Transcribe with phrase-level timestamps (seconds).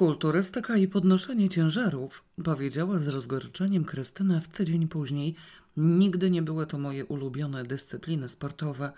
[0.00, 5.34] Kulturystyka i podnoszenie ciężarów, powiedziała z rozgorczeniem Krystyna w tydzień później.
[5.76, 8.92] Nigdy nie były to moje ulubione dyscypliny sportowe.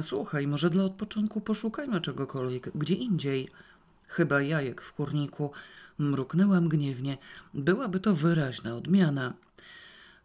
[0.00, 3.48] Słuchaj, może dla odpoczynku poszukajmy czegokolwiek gdzie indziej.
[4.06, 5.52] Chyba jajek w kurniku.
[5.98, 7.18] Mruknęłam gniewnie.
[7.54, 9.34] Byłaby to wyraźna odmiana.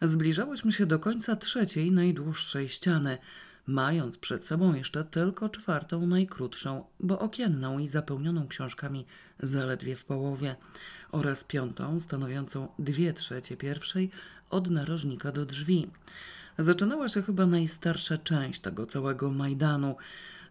[0.02, 3.18] Zbliżałyśmy się do końca trzeciej, najdłuższej ściany,
[3.68, 9.06] mając przed sobą jeszcze tylko czwartą, najkrótszą, bo okienną i zapełnioną książkami
[9.40, 10.56] zaledwie w połowie,
[11.12, 14.12] oraz piątą, stanowiącą dwie trzecie pierwszej,
[14.50, 15.88] od narożnika do drzwi.
[16.58, 19.96] Zaczynała się chyba najstarsza część tego całego Majdanu.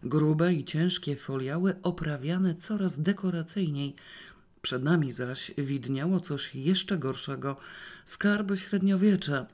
[0.03, 3.95] Grube i ciężkie foliały oprawiane coraz dekoracyjniej.
[4.61, 7.57] Przed nami zaś widniało coś jeszcze gorszego
[8.05, 9.45] skarby średniowiecza.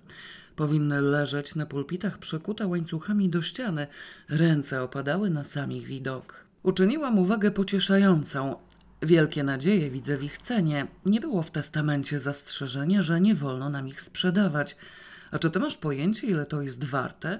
[0.59, 3.87] Powinny leżeć na pulpitach przykute łańcuchami do ściany,
[4.29, 6.45] ręce opadały na sam ich widok.
[6.63, 8.55] Uczyniłam uwagę pocieszającą.
[9.01, 10.87] Wielkie nadzieje widzę w ich cenie.
[11.05, 14.77] Nie było w testamencie zastrzeżenia, że nie wolno nam ich sprzedawać.
[15.31, 17.39] A czy ty masz pojęcie, ile to jest warte?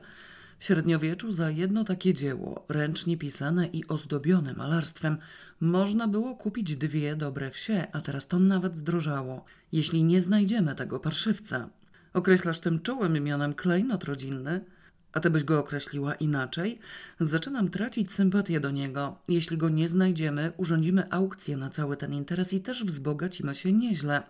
[0.60, 5.18] W średniowieczu za jedno takie dzieło, ręcznie pisane i ozdobione malarstwem,
[5.60, 11.00] można było kupić dwie dobre wsie, a teraz to nawet zdrożało, jeśli nie znajdziemy tego
[11.00, 11.70] parszywca.
[12.14, 14.66] Określasz tym czułym mianem klejnot rodzinny?
[15.14, 16.80] A ty byś go określiła inaczej?
[17.20, 19.18] Zaczynam tracić sympatię do niego.
[19.28, 24.24] Jeśli go nie znajdziemy, urządzimy aukcję na cały ten interes i też wzbogacimy się nieźle.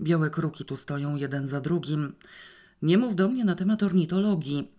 [0.00, 2.12] Białe kruki tu stoją jeden za drugim.
[2.82, 4.72] Nie mów do mnie na temat ornitologii.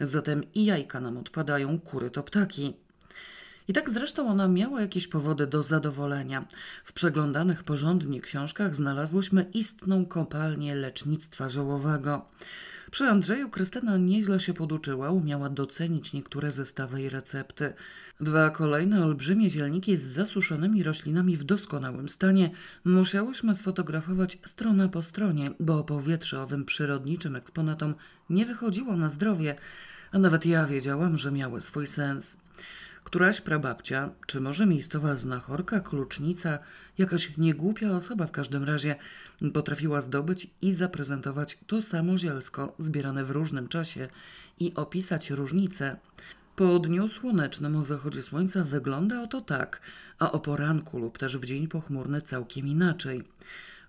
[0.00, 2.74] Zatem i jajka nam odpadają, kury to ptaki.
[3.68, 6.44] I tak zresztą ona miała jakieś powody do zadowolenia.
[6.84, 12.28] W przeglądanych porządnie książkach znalazłyśmy istną kopalnię lecznictwa żołowego.
[12.90, 17.72] Przy Andrzeju Krystyna nieźle się poduczyła, umiała docenić niektóre zestawy i recepty.
[18.20, 22.50] Dwa kolejne olbrzymie zielniki z zasuszonymi roślinami w doskonałym stanie
[22.84, 27.94] musiałyśmy sfotografować strona po stronie, bo powietrze owym przyrodniczym eksponatom
[28.30, 29.54] nie wychodziło na zdrowie,
[30.12, 32.36] a nawet ja wiedziałam, że miały swój sens.
[33.08, 36.58] Któraś prababcia, czy może miejscowa znachorka, klucznica,
[36.98, 38.96] jakaś niegłupia osoba w każdym razie,
[39.54, 44.08] potrafiła zdobyć i zaprezentować to samo zielsko zbierane w różnym czasie
[44.60, 45.96] i opisać różnice.
[46.56, 49.80] Po dniu słonecznym o zachodzie słońca wygląda oto tak,
[50.18, 53.24] a o poranku lub też w dzień pochmurny całkiem inaczej.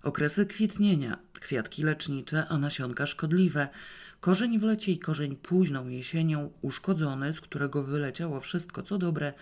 [0.02, 3.68] Okresy kwitnienia, kwiatki lecznicze, a nasionka szkodliwe–
[4.20, 9.32] Korzeń w lecie i korzeń późną jesienią, uszkodzony, z którego wyleciało wszystko co dobre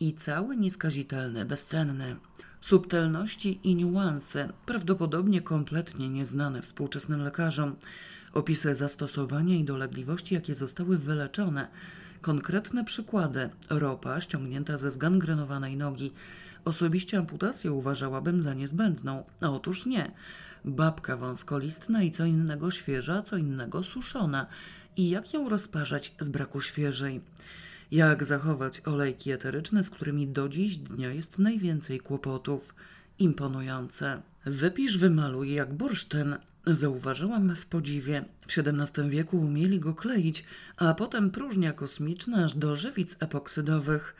[0.00, 2.16] i cały nieskazitelny, bezcenny.
[2.60, 7.76] Subtelności i niuanse, prawdopodobnie kompletnie nieznane współczesnym lekarzom,
[8.32, 11.68] opisy zastosowania i dolegliwości, jakie zostały wyleczone,
[12.20, 16.12] konkretne przykłady, ropa ściągnięta ze zgangrenowanej nogi.
[16.64, 20.10] Osobiście amputację uważałabym za niezbędną, a otóż nie–
[20.66, 24.46] babka wąskolistna i co innego świeża, co innego suszona.
[24.96, 27.20] I jak ją rozparzać z braku świeżej?
[27.90, 32.74] Jak zachować olejki eteryczne, z którymi do dziś dnia jest najwięcej kłopotów?
[33.18, 34.22] Imponujące.
[34.44, 36.36] Wypisz, wymaluj jak bursztyn.
[36.66, 38.24] Zauważyłam w podziwie.
[38.48, 40.44] W XVII wieku umieli go kleić,
[40.76, 44.16] a potem próżnia kosmiczna aż do żywic epoksydowych.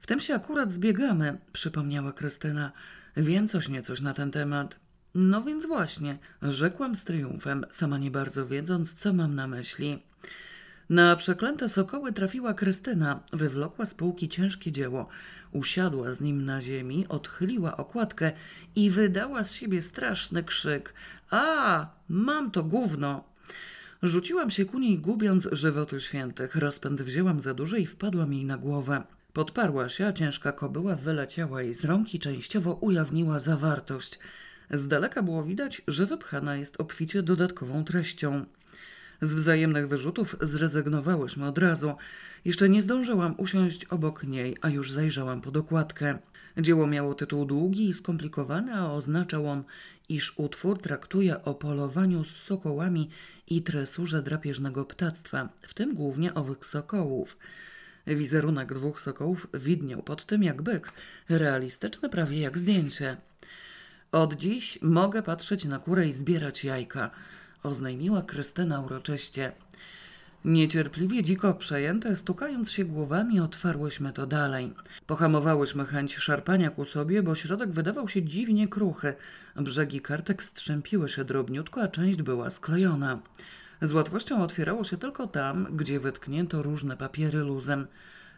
[0.00, 2.72] W tym się akurat zbiegamy, przypomniała Krystyna.
[3.16, 4.76] Wiem coś niecoś na ten temat.
[5.14, 10.02] No więc właśnie, rzekłam z triumfem, sama nie bardzo wiedząc, co mam na myśli.
[10.90, 15.08] Na przeklęte sokoły trafiła Krystyna, wywlokła z półki ciężkie dzieło,
[15.52, 18.32] usiadła z nim na ziemi, odchyliła okładkę
[18.76, 20.94] i wydała z siebie straszny krzyk.
[21.30, 23.24] A, mam to gówno!
[24.02, 26.56] Rzuciłam się ku niej, gubiąc żywoty świętych.
[26.56, 29.02] Rozpęd wzięłam za duży i wpadłam jej na głowę.
[29.32, 34.18] Podparła się, a ciężka kobyła wyleciała jej z rąk i częściowo ujawniła zawartość–
[34.70, 38.44] z daleka było widać, że wypchana jest obficie dodatkową treścią.
[39.22, 41.94] Z wzajemnych wyrzutów zrezygnowałyśmy od razu.
[42.44, 46.18] Jeszcze nie zdążyłam usiąść obok niej, a już zajrzałam pod okładkę.
[46.58, 49.64] Dzieło miało tytuł długi i skomplikowany, a oznaczał on,
[50.08, 53.10] iż utwór traktuje o polowaniu z sokołami
[53.46, 57.36] i tresurze drapieżnego ptactwa, w tym głównie owych sokołów.
[58.06, 60.92] Wizerunek dwóch sokołów widniał pod tym jak byk,
[61.28, 63.16] realistyczny prawie jak zdjęcie.
[64.12, 67.10] Od dziś mogę patrzeć na kurę i zbierać jajka,
[67.62, 69.52] oznajmiła Krystyna uroczyście.
[70.44, 74.72] Niecierpliwie dziko przejęte, stukając się głowami, otwarłyśmy to dalej.
[75.06, 79.14] Pohamowałyśmy chęć szarpania ku sobie, bo środek wydawał się dziwnie kruchy.
[79.56, 83.18] Brzegi kartek strzępiły się drobniutko, a część była sklejona.
[83.82, 87.86] Z łatwością otwierało się tylko tam, gdzie wytknięto różne papiery luzem.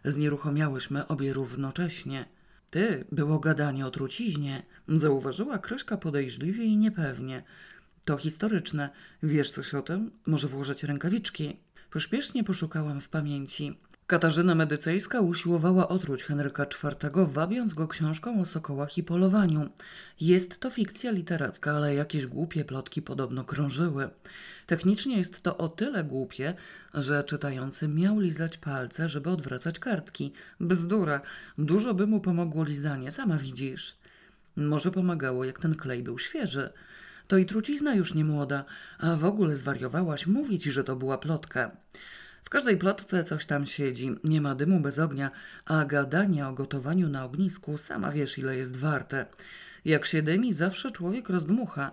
[0.05, 2.25] Znieruchomiałyśmy obie równocześnie.
[2.73, 7.43] Ty, było gadanie o truciźnie, zauważyła Kryszka podejrzliwie i niepewnie.
[8.05, 8.89] To historyczne.
[9.23, 10.11] Wiesz coś o tym?
[10.27, 11.59] Może włożyć rękawiczki?
[11.91, 13.79] Pośpiesznie poszukałam w pamięci.
[14.13, 19.69] Katarzyna Medycejska usiłowała otruć Henryka IV, wabiąc go książką o sokołach i polowaniu.
[20.21, 24.09] Jest to fikcja literacka, ale jakieś głupie plotki podobno krążyły.
[24.67, 26.53] Technicznie jest to o tyle głupie,
[26.93, 30.33] że czytający miał lizać palce, żeby odwracać kartki.
[30.59, 31.21] Bzdura.
[31.57, 33.95] Dużo by mu pomogło lizanie, sama widzisz.
[34.55, 36.69] Może pomagało, jak ten klej był świeży.
[37.27, 38.65] To i trucizna już nie młoda,
[38.99, 41.71] a w ogóle zwariowałaś mówić, że to była plotka.
[42.43, 45.31] W każdej plotce coś tam siedzi, nie ma dymu bez ognia,
[45.65, 49.25] a gadanie o gotowaniu na ognisku sama wiesz ile jest warte.
[49.85, 51.91] Jak się dymi, zawsze człowiek rozdmucha.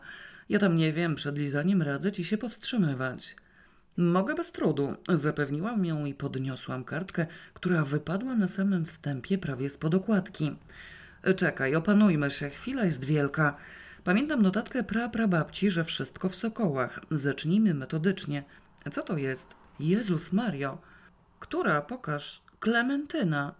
[0.48, 3.36] Ja tam nie wiem, przed lizaniem radzę ci się powstrzymywać.
[3.96, 9.94] Mogę bez trudu, zapewniłam ją i podniosłam kartkę, która wypadła na samym wstępie prawie spod
[9.94, 10.56] okładki.
[11.36, 13.56] Czekaj, opanujmy się, chwila jest wielka.
[14.04, 17.00] Pamiętam notatkę praprababci, że wszystko w sokołach.
[17.10, 18.44] Zacznijmy metodycznie.
[18.92, 19.59] Co to jest?
[19.82, 20.78] Jezus Mario.
[21.40, 21.82] Która?
[21.82, 22.42] Pokaż.
[22.60, 23.54] Klementyna.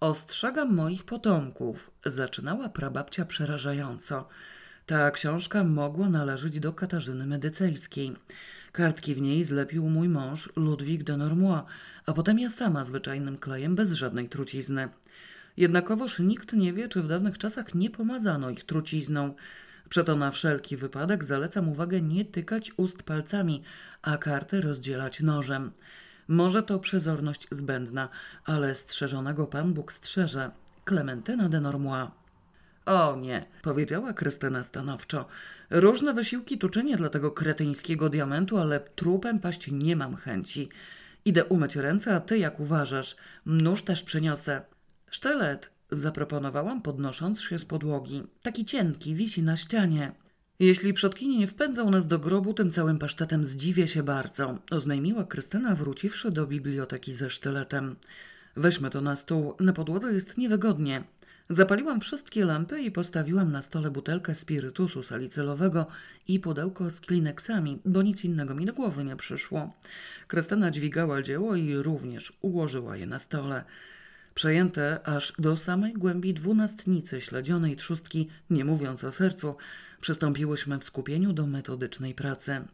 [0.00, 1.90] Ostrzegam moich potomków.
[2.06, 4.28] Zaczynała prababcia przerażająco.
[4.86, 8.16] Ta książka mogła należeć do Katarzyny Medycejskiej.
[8.72, 11.62] Kartki w niej zlepił mój mąż Ludwik de Normois,
[12.06, 14.88] a potem ja sama zwyczajnym klejem bez żadnej trucizny.
[15.56, 19.34] Jednakowoż nikt nie wie, czy w dawnych czasach nie pomazano ich trucizną.
[19.90, 23.62] Przeto na wszelki wypadek zalecam uwagę nie tykać ust palcami,
[24.02, 25.72] a karty rozdzielać nożem.
[26.28, 28.08] Może to przezorność zbędna,
[28.44, 30.50] ale strzeżonego Pan Bóg strzeże.
[30.84, 32.08] Klementyna de Normois.
[32.86, 35.26] O nie, powiedziała Krystyna stanowczo.
[35.70, 40.68] Różne wysiłki tu czynię dla tego kretyńskiego diamentu, ale trupem paść nie mam chęci.
[41.24, 43.16] Idę umyć ręce, a ty jak uważasz?
[43.46, 44.62] Nóż też przyniosę.
[45.10, 48.22] Sztylet, zaproponowałam, podnosząc się z podłogi.
[48.42, 50.12] Taki cienki, wisi na ścianie.
[50.60, 55.74] Jeśli przodkini nie wpędzą nas do grobu tym całym pasztetem, zdziwię się bardzo, oznajmiła Krystyna,
[55.74, 57.96] wróciwszy do biblioteki ze sztyletem.
[58.56, 61.04] Weźmy to na stół, na podłodze jest niewygodnie.
[61.50, 65.86] Zapaliłam wszystkie lampy i postawiłam na stole butelkę spirytusu salicylowego
[66.28, 69.72] i pudełko z klineksami, bo nic innego mi do głowy nie przyszło.
[70.26, 73.64] Krystyna dźwigała dzieło i również ułożyła je na stole.
[74.34, 79.56] Przejęte aż do samej głębi dwunastnicy śledzionej trzustki, nie mówiąc o sercu,
[80.00, 82.64] przystąpiłyśmy w skupieniu do metodycznej pracy.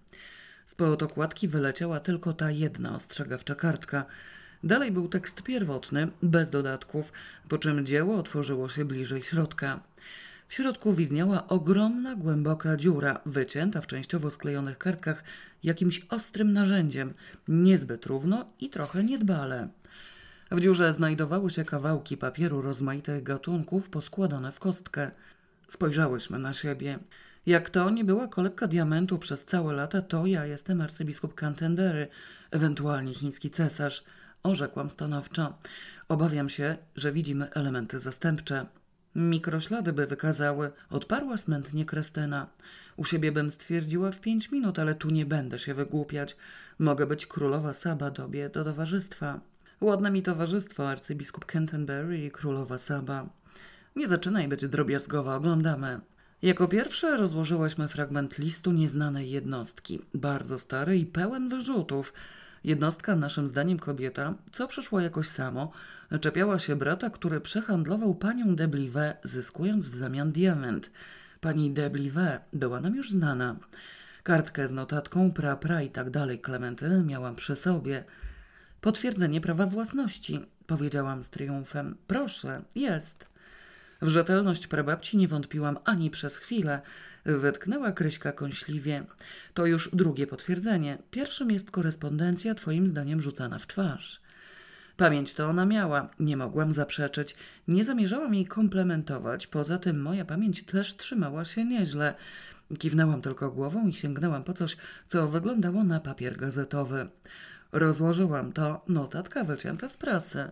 [0.67, 4.05] Spod okładki wyleciała tylko ta jedna ostrzegawcza kartka.
[4.65, 7.13] Dalej był tekst pierwotny, bez dodatków,
[7.49, 9.81] po czym dzieło otworzyło się bliżej środka.
[10.49, 15.25] W środku widniała ogromna, głęboka dziura, wycięta w częściowo sklejonych kartkach
[15.63, 17.15] jakimś ostrym narzędziem,
[17.49, 19.69] niezbyt równo i trochę niedbale.
[20.51, 25.11] W dziurze znajdowały się kawałki papieru rozmaitych gatunków poskładane w kostkę.
[25.69, 26.99] Spojrzałyśmy na siebie.
[27.47, 32.09] Jak to nie była kolebka diamentu przez całe lata, to ja jestem arcybiskup Cantendery,
[32.51, 34.05] ewentualnie chiński cesarz,
[34.43, 35.59] orzekłam stanowczo.
[36.09, 38.67] Obawiam się, że widzimy elementy zastępcze.
[39.15, 42.47] Mikroślady by wykazały, odparła smętnie Krystyna.
[42.97, 46.37] U siebie bym stwierdziła w pięć minut, ale tu nie będę się wygłupiać.
[46.79, 49.41] Mogę być królowa Saba dobie do towarzystwa.
[49.81, 53.29] Ładne mi towarzystwo, arcybiskup Canterbury i królowa Saba.
[53.97, 56.01] Nie zaczynaj być drobiazgowa, oglądamy.
[56.43, 62.13] Jako pierwsze rozłożyłyśmy fragment listu nieznanej jednostki, bardzo stary i pełen wyrzutów.
[62.65, 65.73] Jednostka, naszym zdaniem kobieta, co przyszło jakoś samo,
[66.21, 70.91] czepiała się brata, który przehandlował panią Deblive, zyskując w zamian diament.
[71.41, 73.57] Pani Deblive była nam już znana.
[74.23, 78.05] Kartkę z notatką pra, pra i tak dalej Klementyny miałam przy sobie–
[78.81, 81.97] Potwierdzenie prawa własności, powiedziałam z triumfem.
[82.07, 83.27] Proszę, jest.
[84.03, 86.81] W rzetelność prababci nie wątpiłam ani przez chwilę.
[87.25, 89.05] Wetknęła Kryśka kąśliwie.
[89.55, 90.99] To już drugie potwierdzenie.
[91.11, 94.21] Pierwszym jest korespondencja, twoim zdaniem rzucana w twarz.
[94.97, 97.37] Pamięć to ona miała, nie mogłam zaprzeczyć.
[97.69, 102.15] Nie zamierzałam jej komplementować, poza tym moja pamięć też trzymała się nieźle.
[102.79, 107.09] Kiwnęłam tylko głową i sięgnęłam po coś, co wyglądało na papier gazetowy.
[107.73, 110.51] Rozłożyłam to, notatka wycięta z prasy.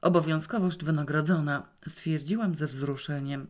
[0.00, 3.46] Obowiązkowość wynagrodzona, stwierdziłam ze wzruszeniem.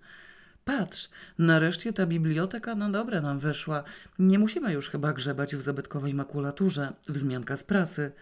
[0.65, 3.85] Patrz, nareszcie ta biblioteka na dobre nam wyszła.
[4.19, 6.93] Nie musimy już chyba grzebać w zabytkowej makulaturze.
[7.09, 8.13] Wzmianka z prasy.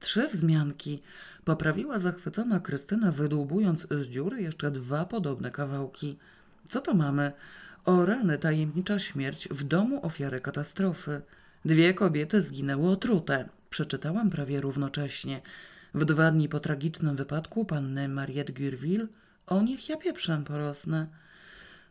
[0.00, 1.02] Trzy wzmianki.
[1.44, 6.18] Poprawiła zachwycona Krystyna, wydłubując z dziury jeszcze dwa podobne kawałki.
[6.68, 7.32] Co to mamy?
[7.84, 11.20] O rany, tajemnicza śmierć w domu ofiary katastrofy.
[11.64, 15.40] Dwie kobiety zginęły otrute przeczytałam prawie równocześnie.
[15.94, 19.06] W dwa dni po tragicznym wypadku panny Mariette Gurville
[19.46, 21.06] O niech ja pieprzem porosnę.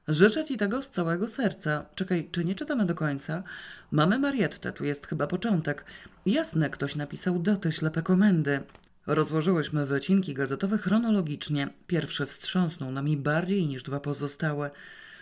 [0.08, 1.86] Życzę ci tego z całego serca.
[1.96, 3.44] Czekaj, czy nie czytamy do końca?
[3.92, 5.86] Mamy Mariettę, tu jest chyba początek.
[6.26, 8.64] Jasne, ktoś napisał do ślepe komendy.
[9.08, 11.70] Rozłożyłyśmy wycinki gazetowe chronologicznie.
[11.88, 14.72] Pierwszy wstrząsnął nami bardziej niż dwa pozostałe.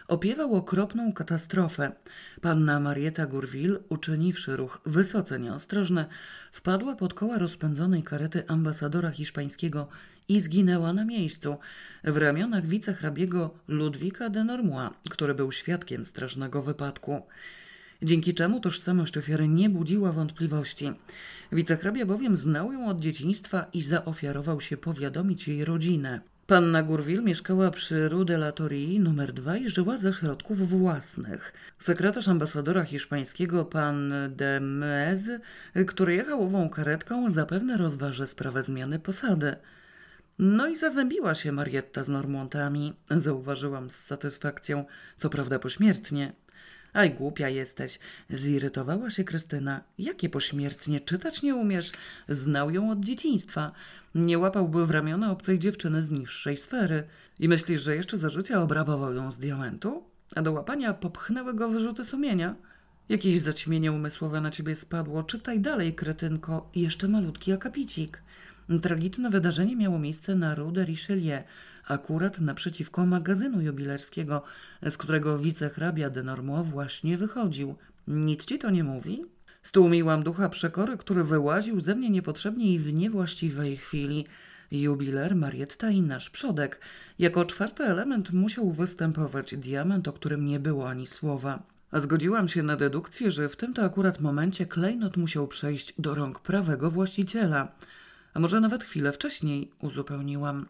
[0.10, 1.92] Opiewał okropną katastrofę.
[2.42, 6.06] Panna Marieta Gurville, uczyniwszy ruch wysoce nieostrożny,
[6.52, 9.88] wpadła pod koła rozpędzonej karety ambasadora hiszpańskiego
[10.28, 11.58] i zginęła na miejscu,
[12.04, 17.22] w ramionach wicehrabiego Ludwika de Normois, który był świadkiem strasznego wypadku
[18.02, 20.92] dzięki czemu tożsamość ofiary nie budziła wątpliwości.
[21.52, 26.22] Wicehrabia bowiem znał ją od dzieciństwa i zaofiarował się powiadomić jej rodzinę.
[26.50, 31.54] Panna Gurville mieszkała przy Rue de la Torii numer 2 i żyła ze środków własnych.
[31.80, 35.22] Sekretarz ambasadora hiszpańskiego, pan de Mez,
[35.88, 39.56] który jechał ową karetką, zapewne rozważy sprawę zmiany posady.
[40.40, 44.86] No i zazębiła się Marietta z Normontami, zauważyłam z satysfakcją,
[45.18, 46.34] co prawda pośmiertnie.
[46.94, 48.00] Aj, głupia jesteś.
[48.30, 49.84] Zirytowała się Krystyna.
[49.98, 51.92] Jakie pośmiertnie, czytać nie umiesz.
[52.28, 53.72] Znał ją od dzieciństwa.
[54.16, 57.04] Nie łapałby w ramiona obcej dziewczyny z niższej sfery.
[57.40, 60.04] I myślisz, że jeszcze za życia obrabował ją z diamentu?
[60.36, 62.56] A do łapania popchnęły go wyrzuty sumienia?
[63.10, 65.24] Jakieś zaćmienie umysłowe na ciebie spadło.
[65.24, 66.70] Czytaj dalej, kretynko.
[66.76, 68.22] Jeszcze malutki akapicik.
[68.78, 71.44] Tragiczne wydarzenie miało miejsce na Rue de Richelieu,
[71.88, 74.44] akurat naprzeciwko magazynu jubilerskiego,
[74.90, 77.76] z którego wicehrabia de Normo właśnie wychodził.
[78.08, 79.26] Nic ci to nie mówi?
[79.64, 84.26] Stłumiłam ducha przekory, który wyłaził ze mnie niepotrzebnie i w niewłaściwej chwili.
[84.72, 86.80] Jubiler, Marietta i nasz przodek.
[87.20, 91.64] Jako czwarty element musiał występować diament, o którym nie było ani słowa.
[91.94, 96.40] Zgodziłam się na dedukcję, że w tym to akurat momencie klejnot musiał przejść do rąk
[96.40, 97.72] prawego właściciela.
[98.34, 100.66] A może nawet chwilę wcześniej, uzupełniłam.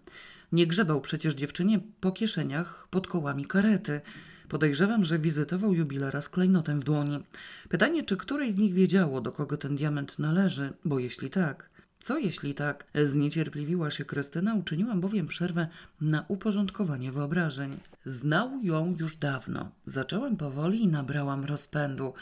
[0.51, 4.01] Nie grzebał przecież dziewczynie po kieszeniach pod kołami karety.
[4.49, 7.23] Podejrzewam, że wizytował jubilera z klejnotem w dłoni.
[7.69, 11.69] Pytanie, czy któreś z nich wiedziało, do kogo ten diament należy, bo jeśli tak,
[12.03, 12.85] co jeśli tak?
[13.05, 15.67] Zniecierpliwiła się Krystyna, uczyniłam bowiem przerwę
[16.01, 17.77] na uporządkowanie wyobrażeń.
[18.05, 19.71] Znał ją już dawno.
[19.85, 22.13] Zaczęłam powoli i nabrałam rozpędu.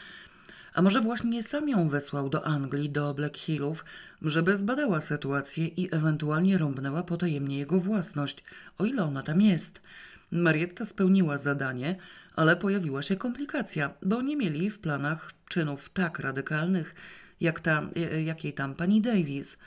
[0.77, 3.85] A może właśnie sam ją wysłał do Anglii, do Black Hillów,
[4.21, 8.43] żeby zbadała sytuację i ewentualnie rąbnęła potajemnie jego własność,
[8.77, 9.81] o ile ona tam jest.
[10.31, 11.95] Marietta spełniła zadanie,
[12.35, 16.95] ale pojawiła się komplikacja, bo nie mieli w planach czynów tak radykalnych,
[17.41, 19.57] jak ta, e, jakiej tam pani Davis.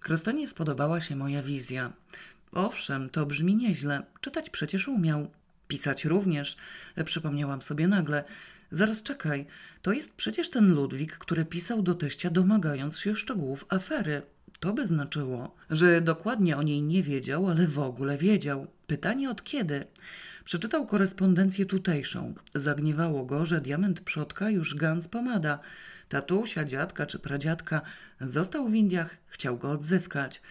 [0.00, 1.92] Krystynie spodobała się moja wizja.
[2.52, 4.02] Owszem, to brzmi nieźle.
[4.20, 5.30] Czytać przecież umiał.
[5.68, 6.56] Pisać również,
[7.04, 8.24] przypomniałam sobie nagle.
[8.70, 9.46] Zaraz czekaj,
[9.82, 14.22] to jest przecież ten Ludwik, który pisał do teścia domagając się szczegółów afery.
[14.60, 18.66] To by znaczyło, że dokładnie o niej nie wiedział, ale w ogóle wiedział.
[18.86, 19.84] Pytanie od kiedy?
[20.44, 22.34] Przeczytał korespondencję tutejszą.
[22.54, 25.58] Zagniewało go, że diament przodka już Gans pomada.
[26.08, 27.82] Tatusia, dziadka czy pradziadka
[28.20, 30.42] został w Indiach, chciał go odzyskać.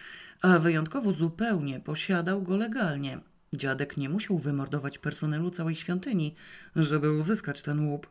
[0.42, 3.20] A wyjątkowo zupełnie posiadał go legalnie.
[3.52, 6.34] Dziadek nie musiał wymordować personelu całej świątyni,
[6.76, 8.10] żeby uzyskać ten łup.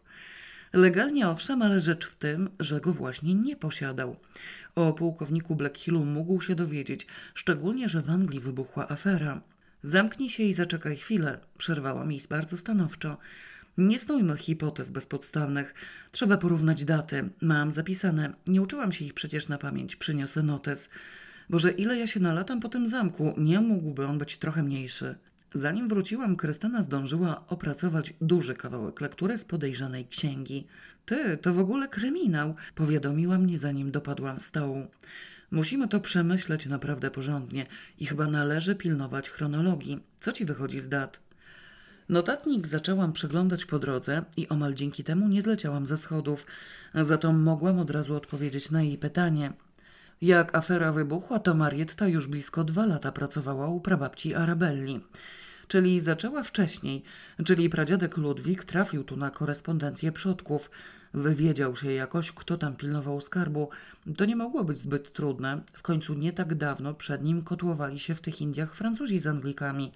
[0.73, 4.15] Legalnie owszem, ale rzecz w tym, że go właśnie nie posiadał.
[4.75, 9.41] O pułkowniku Blackhillu mógł się dowiedzieć, szczególnie, że w Anglii wybuchła afera.
[9.83, 13.17] Zamknij się i zaczekaj chwilę, przerwała mi bardzo stanowczo.
[13.77, 15.73] Nie snujmy hipotez bezpodstawnych.
[16.11, 17.29] Trzeba porównać daty.
[17.41, 18.33] Mam zapisane.
[18.47, 19.95] Nie uczyłam się ich przecież na pamięć.
[19.95, 20.89] Przyniosę notes.
[21.49, 25.15] Boże, ile ja się nalatam po tym zamku, nie mógłby on być trochę mniejszy.
[25.57, 30.67] Zanim wróciłam, Krystyna zdążyła opracować duży kawałek lektury z podejrzanej księgi.
[31.05, 34.87] Ty, to w ogóle kryminał, powiadomiła mnie, zanim dopadłam stołu.
[35.51, 37.65] Musimy to przemyśleć naprawdę porządnie
[37.99, 40.03] i chyba należy pilnować chronologii.
[40.19, 41.19] Co ci wychodzi z dat?
[42.09, 46.45] Notatnik zaczęłam przeglądać po drodze i omal dzięki temu nie zleciałam ze schodów,
[46.93, 49.53] za to mogłam od razu odpowiedzieć na jej pytanie.
[50.21, 54.99] Jak afera wybuchła, to Marietta już blisko dwa lata pracowała u prababci Arabelli.
[55.67, 57.03] Czyli zaczęła wcześniej,
[57.45, 60.71] czyli pradziadek Ludwik trafił tu na korespondencję przodków.
[61.13, 63.69] Wywiedział się jakoś, kto tam pilnował skarbu.
[64.17, 65.61] To nie mogło być zbyt trudne.
[65.73, 69.91] W końcu nie tak dawno przed nim kotłowali się w tych Indiach Francuzi z Anglikami.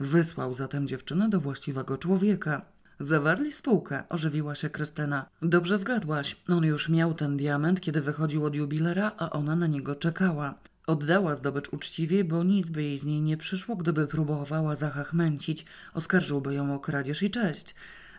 [0.00, 2.62] Wysłał zatem dziewczynę do właściwego człowieka.
[3.00, 5.26] Zawarli spółkę, ożywiła się Krystyna.
[5.42, 6.36] Dobrze zgadłaś.
[6.48, 10.54] On już miał ten diament, kiedy wychodził od jubilera, a ona na niego czekała.
[10.86, 15.64] Oddała zdobycz uczciwie, bo nic by jej z niej nie przyszło, gdyby próbowała zachachmęcić.
[15.94, 17.74] Oskarżyłby ją o kradzież i cześć.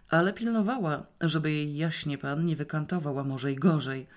[0.09, 4.07] Ale pilnowała, żeby jej jaśnie pan nie wykantował, a może i gorzej.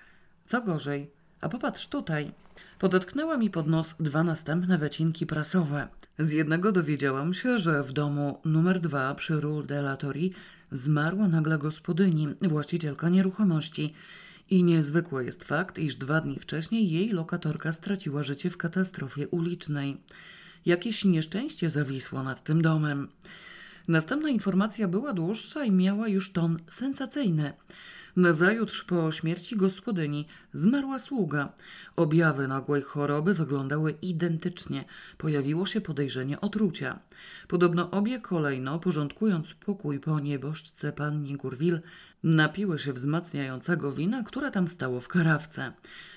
[0.47, 1.11] Co gorzej?
[1.41, 2.31] A popatrz tutaj.
[2.79, 5.87] Podetknęła mi pod nos dwa następne wycinki prasowe.
[6.19, 10.29] Z jednego dowiedziałam się, że w domu numer dwa przy Rue de la Torie
[10.71, 13.93] zmarła nagle gospodyni, właścicielka nieruchomości.
[14.51, 19.97] I niezwykły jest fakt, iż dwa dni wcześniej jej lokatorka straciła życie w katastrofie ulicznej.
[20.65, 23.07] Jakieś nieszczęście zawisło nad tym domem.
[23.87, 27.53] Następna informacja była dłuższa i miała już ton sensacyjny.
[28.15, 31.53] Nazajutrz po śmierci gospodyni zmarła sługa.
[31.95, 34.85] Objawy nagłej choroby wyglądały identycznie.
[35.17, 36.99] Pojawiło się podejrzenie otrucia.
[37.47, 41.79] Podobno obie kolejno, porządkując pokój po nieboszczce panni Gurwil,
[42.23, 45.73] napiły się wzmacniającego wina, które tam stało w karawce.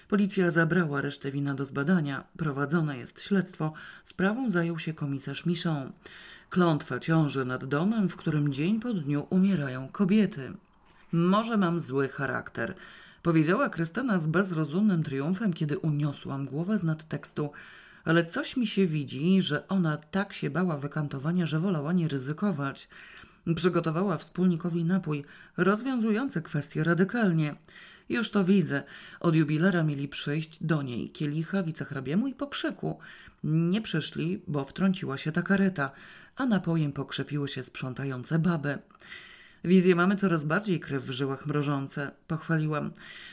[0.09, 2.25] Policja zabrała resztę wina do zbadania.
[2.37, 3.73] Prowadzone jest śledztwo.
[4.05, 5.93] Sprawą zajął się komisarz Michon.
[6.51, 10.53] Klątwa ciąży nad domem, w którym dzień po dniu umierają kobiety.
[11.13, 12.75] Może mam zły charakter,
[13.23, 17.53] powiedziała Krystyna z bezrozumnym triumfem, kiedy uniosłam głowę z nad tekstu,
[18.05, 22.89] ale coś mi się widzi, że ona tak się bała wykantowania, że wolała nie ryzykować.
[23.57, 25.25] Przygotowała wspólnikowi napój,
[25.57, 27.55] rozwiązujący kwestię radykalnie.
[28.09, 28.83] Już to widzę.
[29.21, 32.99] Od jubilera mieli przyjść do niej kielicha wicehrabiemu i pokrzyku.
[33.45, 35.91] Nie przyszli, bo wtrąciła się ta kareta,
[36.37, 38.79] a napojem pokrzepiły się sprzątające baby.
[39.65, 42.91] Wizje mamy coraz bardziej krew w żyłach mrożące, pochwaliłam.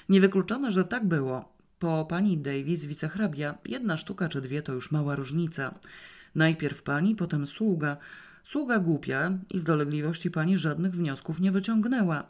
[0.10, 1.53] Niewykluczone, że tak było.
[1.80, 5.80] Po pani Davis wicehrabia, jedna sztuka czy dwie to już mała różnica.
[6.36, 7.98] Najpierw pani, potem sługa.
[8.51, 12.24] Sługa głupia i z dolegliwości pani żadnych wniosków nie wyciągnęła.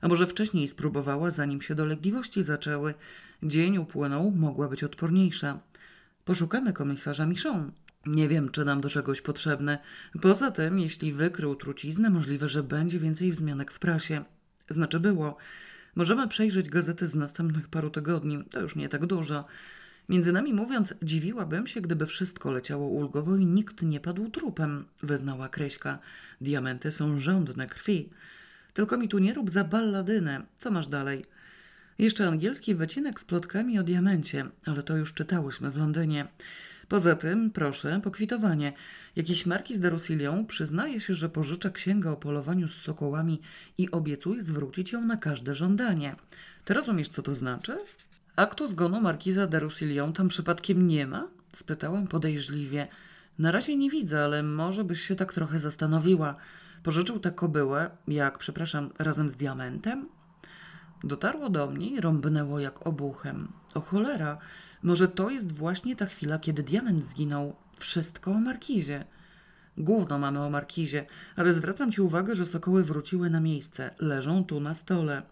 [0.00, 2.94] A może wcześniej spróbowała, zanim się dolegliwości zaczęły.
[3.42, 5.60] Dzień upłynął, mogła być odporniejsza.
[6.24, 7.72] Poszukamy komisarza Michon.
[8.06, 9.78] Nie wiem, czy nam do czegoś potrzebne.
[10.22, 14.24] Poza tym, jeśli wykrył truciznę, możliwe, że będzie więcej wzmianek w prasie.
[14.70, 15.36] Znaczy było.
[15.94, 18.44] Możemy przejrzeć gazety z następnych paru tygodni.
[18.50, 19.44] To już nie tak dużo.
[20.08, 25.48] Między nami mówiąc, dziwiłabym się, gdyby wszystko leciało ulgowo i nikt nie padł trupem, wyznała
[25.48, 25.98] Kreśka.
[26.40, 28.10] Diamenty są żądne krwi.
[28.74, 30.42] Tylko mi tu nie rób za balladynę.
[30.58, 31.24] Co masz dalej?
[31.98, 36.26] Jeszcze angielski wycinek z plotkami o diamencie, ale to już czytałyśmy w Londynie.
[36.88, 38.72] Poza tym, proszę, pokwitowanie.
[39.16, 43.40] Jakiś markiz de Roussillon przyznaje się, że pożycza księgę o polowaniu z sokołami
[43.78, 46.16] i obiecuje zwrócić ją na każde żądanie.
[46.64, 47.78] Ty rozumiesz, co to znaczy?
[48.36, 51.28] Aktu zgonu markiza de Roussillon tam przypadkiem nie ma?
[51.52, 52.88] Spytałam podejrzliwie.
[53.38, 56.36] Na razie nie widzę, ale może byś się tak trochę zastanowiła.
[56.82, 60.08] Pożyczył tę kobyłę, jak, przepraszam, razem z diamentem?
[61.04, 63.52] Dotarło do mnie i rąbnęło jak obuchem.
[63.74, 64.38] O cholera,
[64.82, 67.56] może to jest właśnie ta chwila, kiedy diament zginął.
[67.78, 69.04] Wszystko o markizie.
[69.78, 73.90] Gówno mamy o markizie, ale zwracam ci uwagę, że sokoły wróciły na miejsce.
[73.98, 75.22] Leżą tu na stole.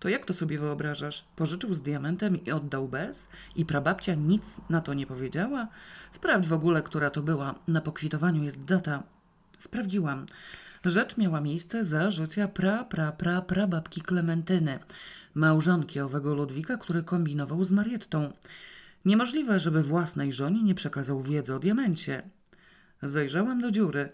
[0.00, 1.24] To jak to sobie wyobrażasz?
[1.36, 3.28] Pożyczył z diamentem i oddał bez?
[3.56, 5.68] I prababcia nic na to nie powiedziała?
[6.12, 7.54] Sprawdź w ogóle, która to była.
[7.68, 9.02] Na pokwitowaniu jest data.
[9.58, 10.26] Sprawdziłam.
[10.84, 14.78] Rzecz miała miejsce za życia pra, pra, pra, prababki Klementyny,
[15.34, 18.32] małżonki owego Ludwika, który kombinował z Mariettą.
[19.04, 22.22] Niemożliwe, żeby własnej żonie nie przekazał wiedzy o diamencie.
[23.02, 24.08] Zajrzałam do dziury.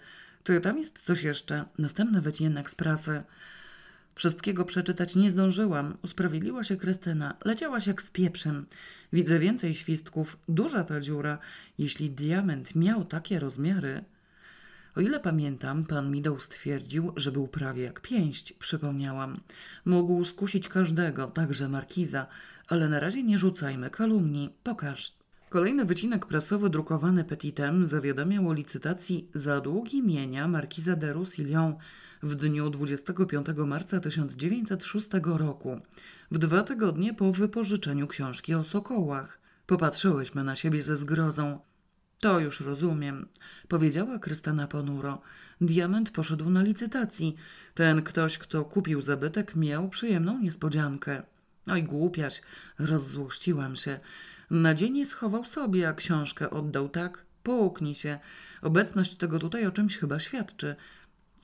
[0.45, 1.65] Czy tam jest coś jeszcze?
[1.79, 3.23] Następny wycinek z prasy.
[4.17, 5.97] Wszystkiego przeczytać nie zdążyłam.
[6.03, 7.35] Usprawiedliła się Krystyna.
[7.45, 8.67] Leciałaś jak z pieprzem.
[9.13, 10.39] Widzę więcej świstków.
[10.49, 11.39] Duża ta dziura.
[11.79, 14.05] Jeśli diament miał takie rozmiary...
[14.97, 19.41] O ile pamiętam, pan Midą stwierdził, że był prawie jak pięść, przypomniałam.
[19.85, 22.27] Mógł skusić każdego, także markiza,
[22.69, 24.51] ale na razie nie rzucajmy kalumni.
[24.63, 25.13] Pokaż.
[25.49, 31.75] Kolejny wycinek prasowy drukowany Petitem zawiadamiał o licytacji za długi mienia markiza de Roussillon
[32.23, 35.81] w dniu 25 marca 1906 roku,
[36.31, 39.39] w dwa tygodnie po wypożyczeniu książki o sokołach.
[39.67, 41.61] Popatrzyłyśmy na siebie ze zgrozą.
[42.21, 43.29] To już rozumiem,
[43.69, 45.23] powiedziała Krystyna ponuro.
[45.61, 47.37] Diament poszedł na licytacji.
[47.75, 51.23] Ten ktoś, kto kupił zabytek, miał przyjemną niespodziankę.
[51.67, 52.43] Oj, głupiaś,
[52.79, 54.01] rozzłościłam się.
[54.51, 57.25] Na dzień schował sobie, a książkę oddał tak?
[57.43, 58.19] Połknij się.
[58.63, 60.77] Obecność tego tutaj o czymś chyba świadczy.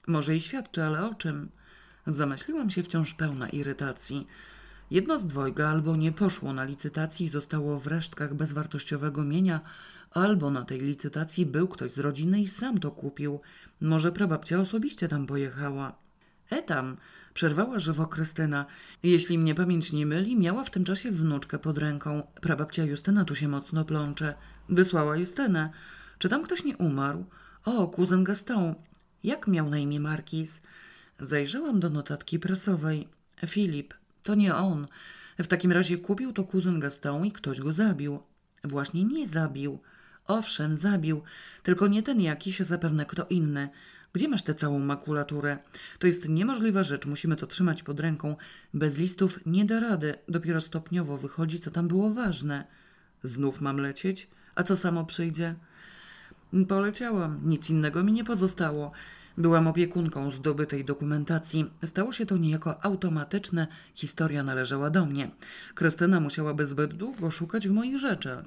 [0.06, 1.48] Może i świadczy, ale o czym?
[2.06, 4.26] Zamyśliłam się wciąż pełna irytacji.
[4.90, 9.60] Jedno z dwojga albo nie poszło na licytacji i zostało w resztkach bezwartościowego mienia,
[10.10, 13.40] albo na tej licytacji był ktoś z rodziny i sam to kupił.
[13.80, 15.94] Może prababcia osobiście tam pojechała.
[16.50, 16.96] E tam,
[17.34, 18.66] przerwała żywo Krystyna.
[19.02, 22.22] Jeśli mnie pamięć nie myli, miała w tym czasie wnuczkę pod ręką.
[22.40, 24.34] Prababcia Justyna tu się mocno plącze.
[24.68, 25.70] Wysłała Justynę.
[26.18, 27.24] Czy tam ktoś nie umarł?
[27.64, 28.74] O, kuzyn Gaston.
[29.24, 30.62] Jak miał na imię Markiz?
[31.20, 33.08] Zajrzałam do notatki prasowej.
[33.46, 33.94] Filip.
[34.22, 34.86] To nie on.
[35.38, 38.22] W takim razie kupił to kuzyn Gaston i ktoś go zabił.
[38.64, 39.78] Właśnie nie zabił.
[40.26, 41.22] Owszem, zabił,
[41.62, 43.68] tylko nie ten jakiś, zapewne kto inny.
[44.12, 45.58] Gdzie masz tę całą makulaturę?
[45.98, 48.36] To jest niemożliwa rzecz, musimy to trzymać pod ręką.
[48.74, 52.64] Bez listów nie da rady, dopiero stopniowo wychodzi, co tam było ważne.
[53.24, 54.28] Znów mam lecieć?
[54.54, 55.54] A co samo przyjdzie?
[56.68, 58.92] Poleciałam, nic innego mi nie pozostało.
[59.38, 61.70] Byłam opiekunką zdobytej dokumentacji.
[61.84, 65.30] Stało się to niejako automatyczne, historia należała do mnie.
[65.74, 68.44] Krystyna musiałaby zbyt długo szukać w moich rzeczach.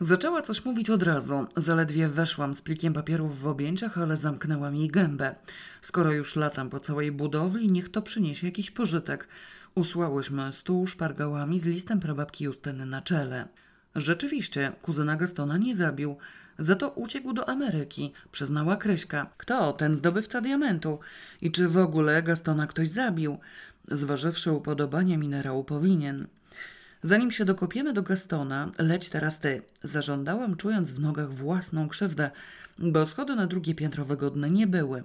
[0.00, 1.46] Zaczęła coś mówić od razu.
[1.56, 5.34] Zaledwie weszłam z plikiem papierów w objęciach, ale zamknęłam jej gębę.
[5.82, 9.28] Skoro już latam po całej budowli, niech to przyniesie jakiś pożytek.
[9.74, 13.48] Usłałyśmy stół szpargałami z listem prababki Justyny na czele.
[13.96, 16.16] Rzeczywiście, kuzyna Gastona nie zabił.
[16.60, 19.30] Za to uciekł do Ameryki, przyznała Kryśka.
[19.36, 19.72] Kto?
[19.72, 20.98] Ten zdobywca diamentu.
[21.42, 23.38] I czy w ogóle Gastona ktoś zabił?
[23.88, 26.26] Zważywszy upodobanie minerału, powinien.
[27.02, 29.62] Zanim się dokopiemy do Gastona, leć teraz ty.
[29.84, 32.30] Zażądałam, czując w nogach własną krzywdę,
[32.78, 35.04] bo schody na drugie piętro wygodne nie były.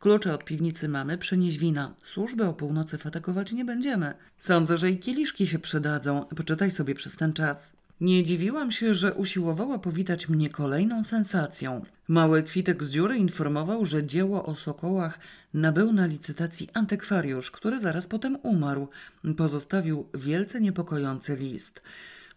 [0.00, 1.94] Klucze od piwnicy mamy, przynieś wina.
[2.04, 4.14] Służby o północy fatakować nie będziemy.
[4.38, 6.24] Sądzę, że i kieliszki się przydadzą.
[6.36, 7.72] Poczytaj sobie przez ten czas.
[8.00, 11.84] Nie dziwiłam się, że usiłowała powitać mnie kolejną sensacją.
[12.08, 15.18] Mały kwitek z dziury informował, że dzieło o sokołach
[15.54, 18.88] nabył na licytacji antykwariusz, który zaraz potem umarł.
[19.36, 21.82] Pozostawił wielce niepokojący list.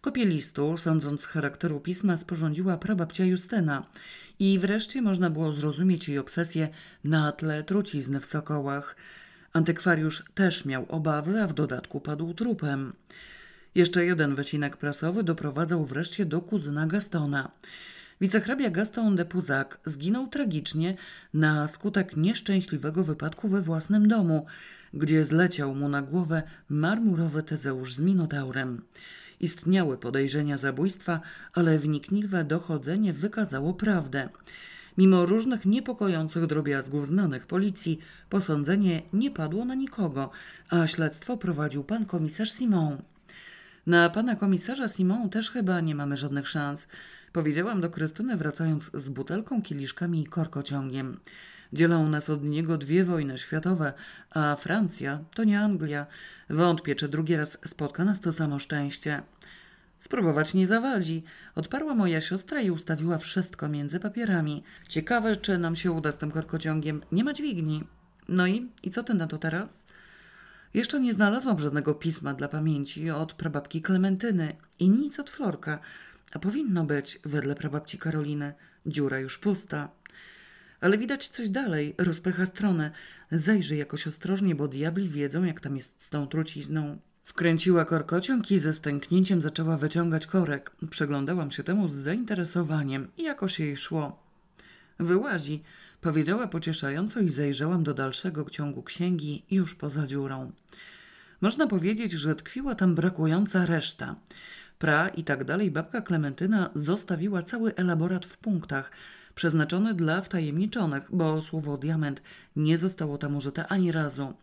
[0.00, 3.86] Kopię listu, sądząc z charakteru pisma, sporządziła prababcia Justyna.
[4.38, 6.68] I wreszcie można było zrozumieć jej obsesję
[7.04, 8.96] na tle trucizny w sokołach.
[9.52, 12.92] Antykwariusz też miał obawy, a w dodatku padł trupem.
[13.74, 17.50] Jeszcze jeden wycinek prasowy doprowadzał wreszcie do kuzyna Gastona.
[18.20, 20.96] Wicehrabia Gaston de Puzac zginął tragicznie
[21.34, 24.46] na skutek nieszczęśliwego wypadku we własnym domu,
[24.94, 28.82] gdzie zleciał mu na głowę marmurowy Tezeusz z Minotaurem.
[29.40, 31.20] Istniały podejrzenia zabójstwa,
[31.52, 34.28] ale wnikliwe dochodzenie wykazało prawdę.
[34.98, 37.98] Mimo różnych niepokojących drobiazgów znanych policji,
[38.30, 40.30] posądzenie nie padło na nikogo,
[40.70, 43.02] a śledztwo prowadził pan komisarz Simon.
[43.86, 46.88] Na pana komisarza Simon też chyba nie mamy żadnych szans.
[47.32, 51.20] Powiedziałam do Krystyny, wracając z butelką, kieliszkami i korkociągiem.
[51.72, 53.92] Dzielą nas od niego dwie wojny światowe,
[54.30, 56.06] a Francja to nie Anglia.
[56.50, 59.22] Wątpię, czy drugi raz spotka nas to samo szczęście.
[59.98, 61.22] Spróbować nie zawadzi.
[61.54, 64.62] Odparła moja siostra i ustawiła wszystko między papierami.
[64.88, 67.00] Ciekawe, czy nam się uda z tym korkociągiem.
[67.12, 67.84] Nie ma dźwigni.
[68.28, 68.70] No i?
[68.82, 69.83] I co ty na to teraz?
[70.74, 75.78] Jeszcze nie znalazłam żadnego pisma dla pamięci od prababki Klementyny i nic od Florka,
[76.32, 78.54] a powinno być, wedle prababci Karoliny,
[78.86, 79.88] dziura już pusta.
[80.80, 82.90] Ale widać coś dalej, rozpycha stronę.
[83.30, 86.98] Zajrzyj jakoś ostrożnie, bo diabli wiedzą, jak tam jest z tą trucizną.
[87.24, 90.70] Wkręciła korkociąg i ze stęknięciem zaczęła wyciągać korek.
[90.90, 94.24] Przeglądałam się temu z zainteresowaniem i jakoś jej szło.
[94.98, 95.62] Wyłazi,
[96.04, 100.52] powiedziała pocieszająco i zajrzałam do dalszego ciągu księgi już poza dziurą.
[101.40, 104.16] Można powiedzieć, że tkwiła tam brakująca reszta.
[104.78, 108.90] Pra i tak dalej babka Klementyna zostawiła cały elaborat w punktach,
[109.34, 112.22] przeznaczony dla wtajemniczonych, bo słowo diament
[112.56, 114.34] nie zostało tam użyte ani razu.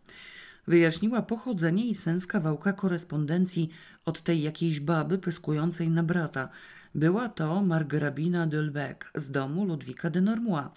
[0.67, 3.69] Wyjaśniła pochodzenie i sens kawałka korespondencji
[4.06, 6.50] od tej jakiejś baby pyskującej na brata.
[6.96, 10.68] Była to Margrabina Delbec z domu Ludwika de Normois,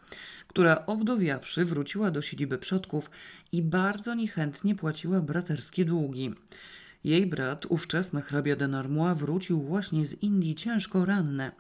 [0.48, 3.11] która owdowiawszy wróciła do siedziby przodków
[3.53, 6.35] i bardzo niechętnie płaciła braterskie długi.
[7.05, 11.50] Jej brat, ówczesny hrabia de Normois, wrócił właśnie z Indii ciężko ranny.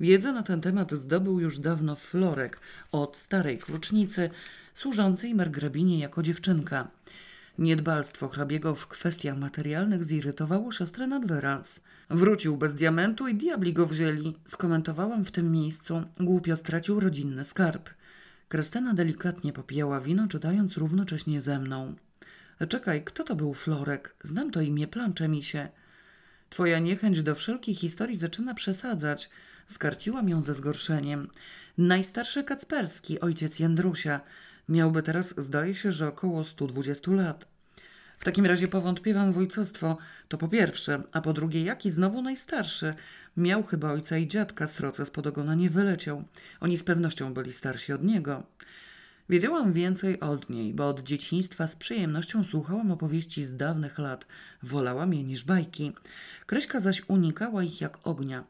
[0.00, 2.60] Wiedzę na ten temat zdobył już dawno Florek
[2.92, 4.30] od starej klucznicy,
[4.74, 6.88] służącej margrabinie jako dziewczynka.
[7.58, 11.80] Niedbalstwo hrabiego w kwestiach materialnych zirytowało siostrę nad wyraz.
[12.10, 14.38] Wrócił bez diamentu i diabli go wzięli.
[14.44, 16.02] Skomentowałam w tym miejscu.
[16.20, 17.90] Głupio stracił rodzinny skarb.
[18.48, 21.94] Krystyna delikatnie popijała wino, czytając równocześnie ze mną.
[22.68, 24.14] Czekaj, kto to był Florek?
[24.22, 25.68] Znam to imię, plancze mi się.
[26.50, 29.30] Twoja niechęć do wszelkich historii zaczyna przesadzać.
[29.66, 31.28] Skarciłam ją ze zgorszeniem.
[31.78, 34.20] Najstarszy Kacperski, ojciec Jędrusia.
[34.68, 37.53] Miałby teraz, zdaje się, że około 120 lat.
[38.24, 39.96] W takim razie powątpiewam w ojcostwo.
[40.28, 42.94] To po pierwsze, a po drugie, jaki znowu najstarszy?
[43.36, 46.24] Miał chyba ojca i dziadka, sroce spod ogona nie wyleciał.
[46.60, 48.42] Oni z pewnością byli starsi od niego.
[49.28, 54.26] Wiedziałam więcej od niej, bo od dzieciństwa z przyjemnością słuchałam opowieści z dawnych lat.
[54.62, 55.92] Wolałam je niż bajki.
[56.46, 58.44] Kryśka zaś unikała ich jak ognia.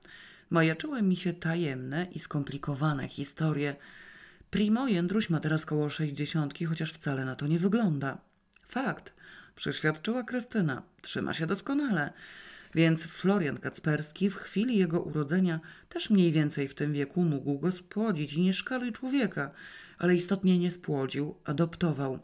[0.51, 3.77] Majaczyły mi się tajemne i skomplikowane historie.
[4.51, 8.19] Primo Jędruś ma teraz koło sześćdziesiątki, chociaż wcale na to nie wygląda.
[8.69, 9.15] Fakt,
[9.57, 10.83] przeświadczyła Krystyna.
[11.03, 12.13] Trzyma się doskonale.
[12.75, 17.73] Więc Florian Kacperski w chwili jego urodzenia też mniej więcej w tym wieku mógł go
[17.73, 19.51] spłodzić i nie szkaluj człowieka,
[19.99, 22.19] ale istotnie nie spłodził, adoptował.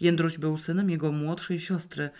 [0.00, 2.10] Jędruś był synem jego młodszej siostry,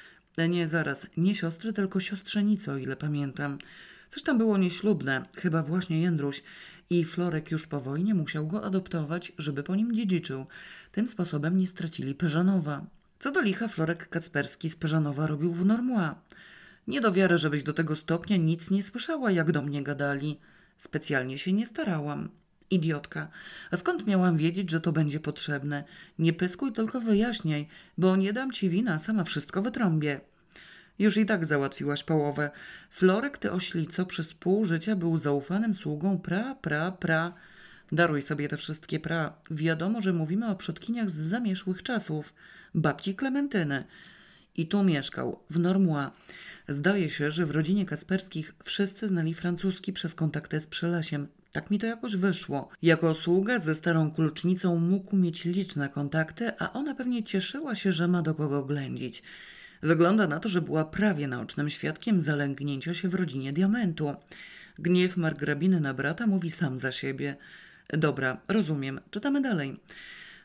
[0.49, 3.59] nie zaraz, nie siostry, tylko siostrzenicy, o ile pamiętam.
[4.09, 6.43] Coś tam było nieślubne, chyba właśnie Jędruś,
[6.91, 10.47] i Florek już po wojnie musiał go adoptować, żeby po nim dziedziczył.
[10.93, 12.87] Tym sposobem nie stracili Peżanowa.
[13.23, 16.23] Co do licha, Florek Kacperski z Peżanowa robił w Normua.
[16.87, 20.41] Nie do wiary, żebyś do tego stopnia nic nie słyszała, jak do mnie gadali.
[20.79, 22.29] Specjalnie się nie starałam.
[22.71, 23.29] Idiotka.
[23.71, 25.85] A skąd miałam wiedzieć, że to będzie potrzebne?
[26.19, 30.21] Nie pyskuj, tylko wyjaśniaj, bo nie dam ci wina, sama wszystko wytrąbię.
[30.99, 32.51] Już i tak załatwiłaś połowę.
[32.91, 37.33] Florek, ty oślico, przez pół życia był zaufanym sługą pra, pra, pra.
[37.93, 39.33] Daruj sobie te wszystkie pra.
[39.51, 42.33] Wiadomo, że mówimy o przodkiniach z zamieszłych czasów.
[42.75, 43.85] Babci Klementyny.
[44.57, 46.13] I tu mieszkał, w Normua.
[46.69, 51.29] Zdaje się, że w rodzinie Kasperskich wszyscy znali francuski przez kontakty z Przelesiem.
[51.53, 52.69] Tak mi to jakoś wyszło.
[52.83, 58.09] Jako sługa ze starą klucznicą mógł mieć liczne kontakty, a ona pewnie cieszyła się, że
[58.09, 59.23] ma do kogo ględzić.
[59.83, 64.15] Wygląda na to, że była prawie naocznym świadkiem zalęgnięcia się w rodzinie diamentu.
[64.79, 67.37] Gniew margrabiny na brata mówi sam za siebie.
[67.89, 69.01] Dobra, rozumiem.
[69.11, 69.81] Czytamy dalej.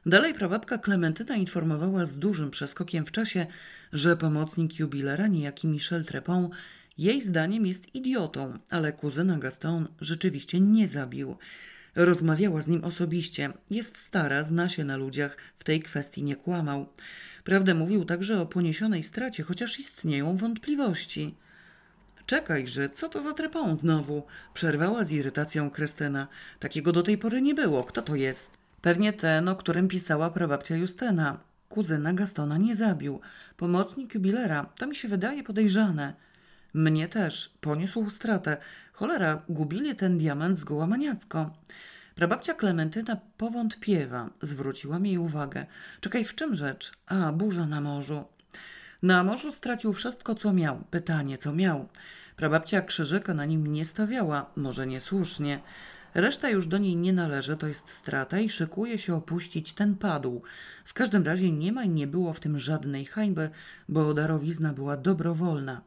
[0.08, 3.46] Dalej prababka Klementyna informowała z dużym przeskokiem w czasie,
[3.94, 6.50] że pomocnik jubilera, niejaki Michel Trepon,
[6.98, 11.38] jej zdaniem jest idiotą, ale kuzyna Gaston rzeczywiście nie zabił.
[11.96, 13.54] Rozmawiała z nim osobiście.
[13.70, 16.90] Jest stara, zna się na ludziach, w tej kwestii nie kłamał.
[17.44, 21.36] Prawdę mówił także o poniesionej stracie, chociaż istnieją wątpliwości.
[22.26, 24.24] Czekajże, co to za trepą znowu?
[24.54, 26.28] Przerwała z irytacją Krystyna.
[26.60, 27.84] Takiego do tej pory nie było.
[27.84, 28.57] Kto to jest?
[28.88, 31.38] Pewnie ten, o którym pisała prababcia Justyna.
[31.70, 33.22] Kuzyna Gastona nie zabił.
[33.58, 34.66] Pomocnik jubilera.
[34.78, 36.14] To mi się wydaje podejrzane.
[36.74, 37.54] Mnie też.
[37.62, 38.58] Poniósł stratę.
[38.94, 41.54] Cholera, gubili ten diament zgoła maniacko.
[42.16, 45.66] Prababcia Klementyna powątpiewa, zwróciła mi uwagę.
[46.02, 46.92] Czekaj, w czym rzecz?
[47.08, 48.26] A, burza na morzu.
[49.04, 50.84] Na morzu stracił wszystko, co miał.
[50.92, 51.88] Pytanie, co miał.
[52.36, 55.60] Prababcia krzyżyka na nim nie stawiała, może niesłusznie.
[56.18, 60.42] Reszta już do niej nie należy, to jest strata i szykuje się opuścić ten padł.
[60.86, 63.50] W każdym razie nie ma i nie było w tym żadnej hańby,
[63.90, 65.82] bo darowizna była dobrowolna.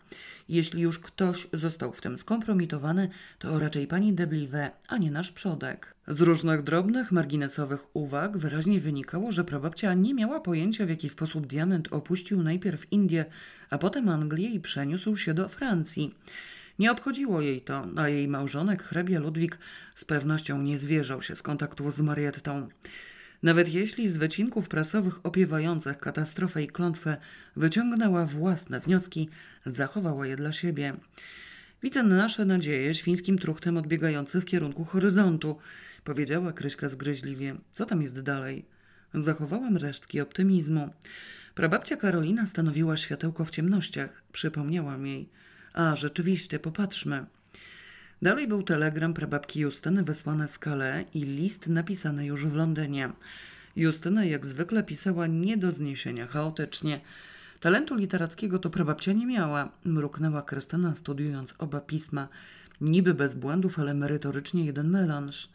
[0.49, 5.95] Jeśli już ktoś został w tym skompromitowany, to raczej pani Debliwe, a nie nasz przodek.
[6.09, 11.47] Z różnych drobnych, marginesowych uwag wyraźnie wynikało, że prababcia nie miała pojęcia, w jaki sposób
[11.47, 13.25] diament opuścił najpierw Indię,
[13.71, 16.15] a potem Anglię i przeniósł się do Francji.
[16.81, 19.59] Nie obchodziło jej to, a jej małżonek, hrabia Ludwik,
[19.95, 22.69] z pewnością nie zwierzał się z kontaktu z Mariettą.
[23.43, 27.17] Nawet jeśli z wycinków prasowych opiewających katastrofę i klątwę
[27.57, 29.29] wyciągnęła własne wnioski,
[29.67, 30.93] zachowała je dla siebie.
[31.83, 35.59] Widzę nasze nadzieje świńskim truchtem odbiegający w kierunku horyzontu,
[36.05, 37.55] powiedziała Kryśka zgryźliwie.
[37.73, 38.65] Co tam jest dalej?
[39.15, 40.91] Zachowałem resztki optymizmu.
[41.55, 45.40] Prababcia Karolina stanowiła światełko w ciemnościach, przypomniałam jej.
[45.75, 47.27] A, rzeczywiście, popatrzmy.
[48.23, 53.11] Dalej był telegram prababki Justyny wysłany z Calais i list napisany już w Londynie.
[53.77, 57.01] Justyna jak zwykle pisała nie do zniesienia, chaotycznie.
[57.61, 62.29] Talentu literackiego to prababcia nie miała, mruknęła Krystyna studiując oba pisma.
[62.81, 65.49] Niby bez błędów, ale merytorycznie jeden melanż.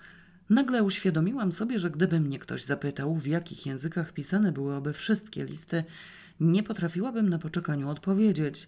[0.50, 5.84] Nagle uświadomiłam sobie, że gdyby mnie ktoś zapytał, w jakich językach pisane były wszystkie listy,
[6.40, 8.68] nie potrafiłabym na poczekaniu odpowiedzieć.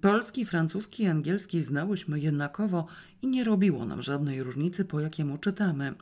[0.00, 2.86] Polski, francuski i angielski znałyśmy jednakowo
[3.22, 5.94] i nie robiło nam żadnej różnicy, po jakiemu czytamy.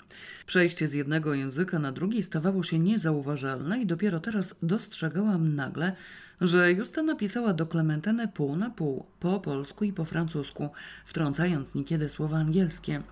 [0.46, 5.96] Przejście z jednego języka na drugi stawało się niezauważalne i dopiero teraz dostrzegałam nagle,
[6.40, 10.68] że Justyna pisała do Klementyny pół na pół, po polsku i po francusku,
[11.06, 13.02] wtrącając niekiedy słowa angielskie.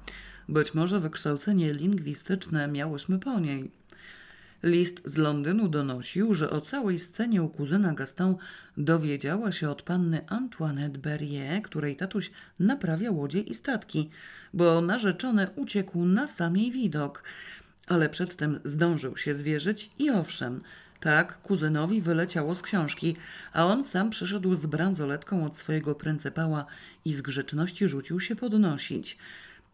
[0.49, 3.82] Być może wykształcenie lingwistyczne miałyśmy po niej.
[4.63, 8.37] List z Londynu donosił, że o całej scenie u kuzyna Gaston
[8.77, 14.11] dowiedziała się od panny Antoinette Berrier, której tatuś naprawia łodzie i statki,
[14.55, 17.23] bo narzeczony uciekł na sam jej widok.
[17.87, 20.63] Ale przedtem zdążył się zwierzyć i owszem,
[21.01, 23.17] tak, kuzynowi wyleciało z książki,
[23.53, 26.67] a on sam przyszedł z bransoletką od swojego pryncypała
[27.05, 29.19] i z grzeczności rzucił się podnosić.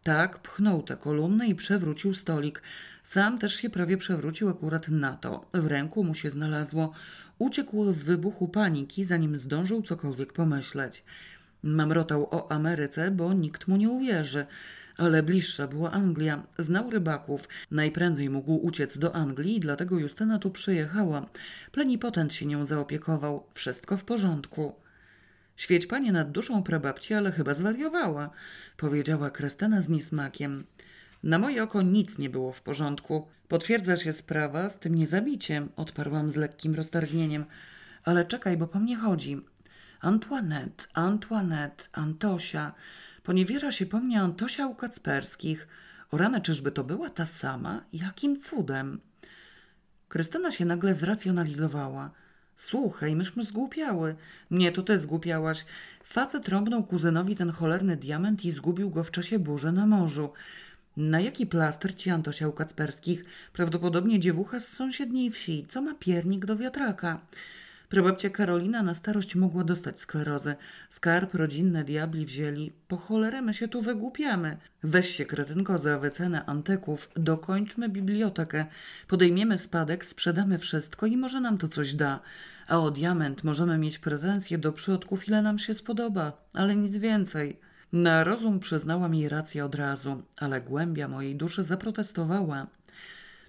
[0.03, 2.63] Tak, pchnął tę kolumnę i przewrócił stolik,
[3.09, 5.51] sam też się prawie przewrócił akurat na to.
[5.55, 6.93] W ręku mu się znalazło.
[7.39, 11.05] Uciekł w wybuchu paniki, zanim zdążył cokolwiek pomyśleć.
[11.63, 14.47] Mamrotał o Ameryce, bo nikt mu nie uwierzy.
[14.97, 16.43] Ale bliższa była Anglia.
[16.59, 17.49] Znał rybaków.
[17.71, 21.27] Najprędzej mógł uciec do Anglii dlatego Justyna tu przyjechała.
[21.73, 23.47] Plenipotent się nią zaopiekował.
[23.55, 24.75] Wszystko w porządku.
[25.57, 28.31] Świeć panie nad duszą prababci, ale chyba zwariowała,
[28.77, 30.65] powiedziała Krystyna z niesmakiem.
[31.23, 33.29] Na moje oko nic nie było w porządku.
[33.49, 37.45] Potwierdza się sprawa z tym niezabiciem, odparłam z lekkim roztargnieniem.
[38.05, 39.41] Ale czekaj, bo po mnie chodzi.
[40.01, 42.75] Antoinette, Antoinette, Antosia.
[43.23, 45.69] Poniewiera się po mnie Antosia u Kacperskich.
[46.11, 47.85] O rany, czyżby to była ta sama?
[47.93, 49.01] Jakim cudem?
[50.09, 52.11] Krystyna się nagle zracjonalizowała.
[52.57, 54.17] Słuchaj, myśmy zgłupiały.
[54.51, 55.65] Nie, to ty zgłupiałaś.
[56.05, 60.33] Facet rąbnął kuzynowi ten cholerny diament i zgubił go w czasie burzy na morzu.
[60.99, 63.25] Na jaki plaster ci Antosia Kacperskich?
[63.53, 67.21] Prawdopodobnie dziewucha z sąsiedniej wsi, co ma piernik do wiatraka.
[67.89, 70.57] Prababcia Karolina na starość mogła dostać sklerozę.
[70.91, 72.73] Skarb rodzinne diabli wzięli.
[72.89, 74.57] Po cholerę my się tu wygłupiamy.
[74.83, 77.11] Weź się, kretynko, za wycenę antyków.
[77.17, 78.67] Dokończmy bibliotekę.
[79.09, 82.21] Podejmiemy spadek, sprzedamy wszystko i może nam to coś da.
[82.69, 86.33] A o diament możemy mieć pretensje do przodków, ile nam się spodoba.
[86.53, 87.68] Ale nic więcej.
[87.93, 92.67] Na rozum przyznała mi rację od razu, ale głębia mojej duszy zaprotestowała.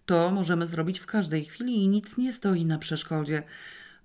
[0.05, 3.43] To możemy zrobić w każdej chwili i nic nie stoi na przeszkodzie.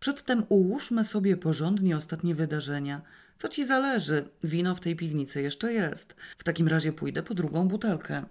[0.01, 3.01] Przedtem ułóżmy sobie porządnie ostatnie wydarzenia.
[3.39, 4.29] Co ci zależy?
[4.45, 6.15] Wino w tej piwnicy jeszcze jest.
[6.39, 8.25] W takim razie pójdę po drugą butelkę.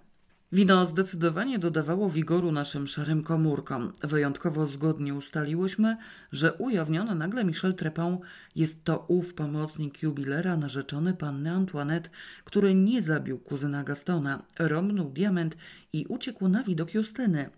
[0.54, 3.92] Wino zdecydowanie dodawało wigoru naszym szarym komórkom.
[4.02, 5.96] Wyjątkowo zgodnie ustaliłyśmy,
[6.32, 8.18] że ujawniony nagle Michel Trepon
[8.56, 12.10] jest to ów pomocnik jubilera narzeczony panny Antoinette,
[12.44, 15.56] który nie zabił kuzyna Gastona, rąbnął diament
[15.92, 17.50] i uciekł na widok Justyny.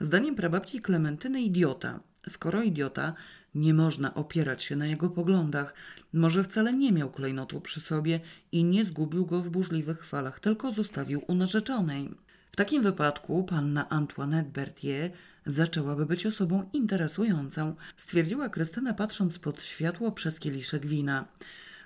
[0.00, 2.00] Zdaniem prababci Klementyny idiota.
[2.28, 3.14] Skoro idiota,
[3.54, 5.74] nie można opierać się na jego poglądach.
[6.12, 8.20] Może wcale nie miał klejnotu przy sobie
[8.52, 12.27] i nie zgubił go w burzliwych falach, tylko zostawił u narzeczonej.
[12.58, 15.10] Takim wypadku panna Antoinette Berthier
[15.46, 21.24] zaczęłaby być osobą interesującą, stwierdziła Krystyna patrząc pod światło przez kieliszek wina.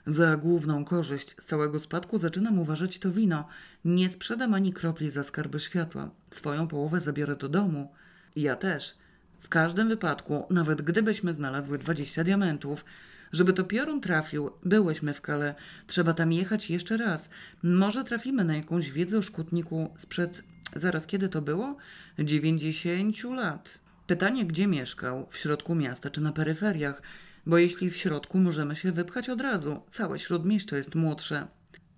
[0.06, 3.48] Za główną korzyść z całego spadku zaczynam uważać to wino.
[3.84, 6.10] Nie sprzedam ani kropli za skarby światła.
[6.30, 7.92] Swoją połowę zabiorę do domu.
[8.36, 8.94] Ja też.
[9.40, 12.84] W każdym wypadku, nawet gdybyśmy znalazły 20 diamentów,
[13.32, 15.54] żeby to piorun trafił, byłyśmy w Kale.
[15.86, 17.28] Trzeba tam jechać jeszcze raz.
[17.62, 20.42] Może trafimy na jakąś wiedzę o szkutniku sprzed,
[20.76, 21.76] zaraz kiedy to było?
[22.18, 23.78] 90 lat.
[24.06, 25.26] Pytanie, gdzie mieszkał?
[25.30, 27.02] W środku miasta czy na peryferiach?
[27.46, 29.82] Bo jeśli w środku, możemy się wypchać od razu.
[29.88, 31.46] Całe śródmieście jest młodsze.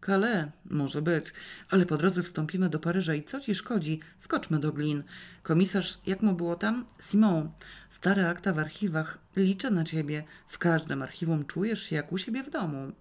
[0.07, 1.33] Calais, może być,
[1.71, 4.01] ale po drodze wstąpimy do Paryża i co ci szkodzi?
[4.19, 5.03] Skoczmy do Glin.
[5.43, 6.87] Komisarz, jak mu było tam?
[7.01, 7.51] Simon.
[7.91, 9.19] Stare akta w archiwach.
[9.37, 10.25] Liczę na ciebie.
[10.49, 12.93] W każdym archiwum czujesz się jak u siebie w domu.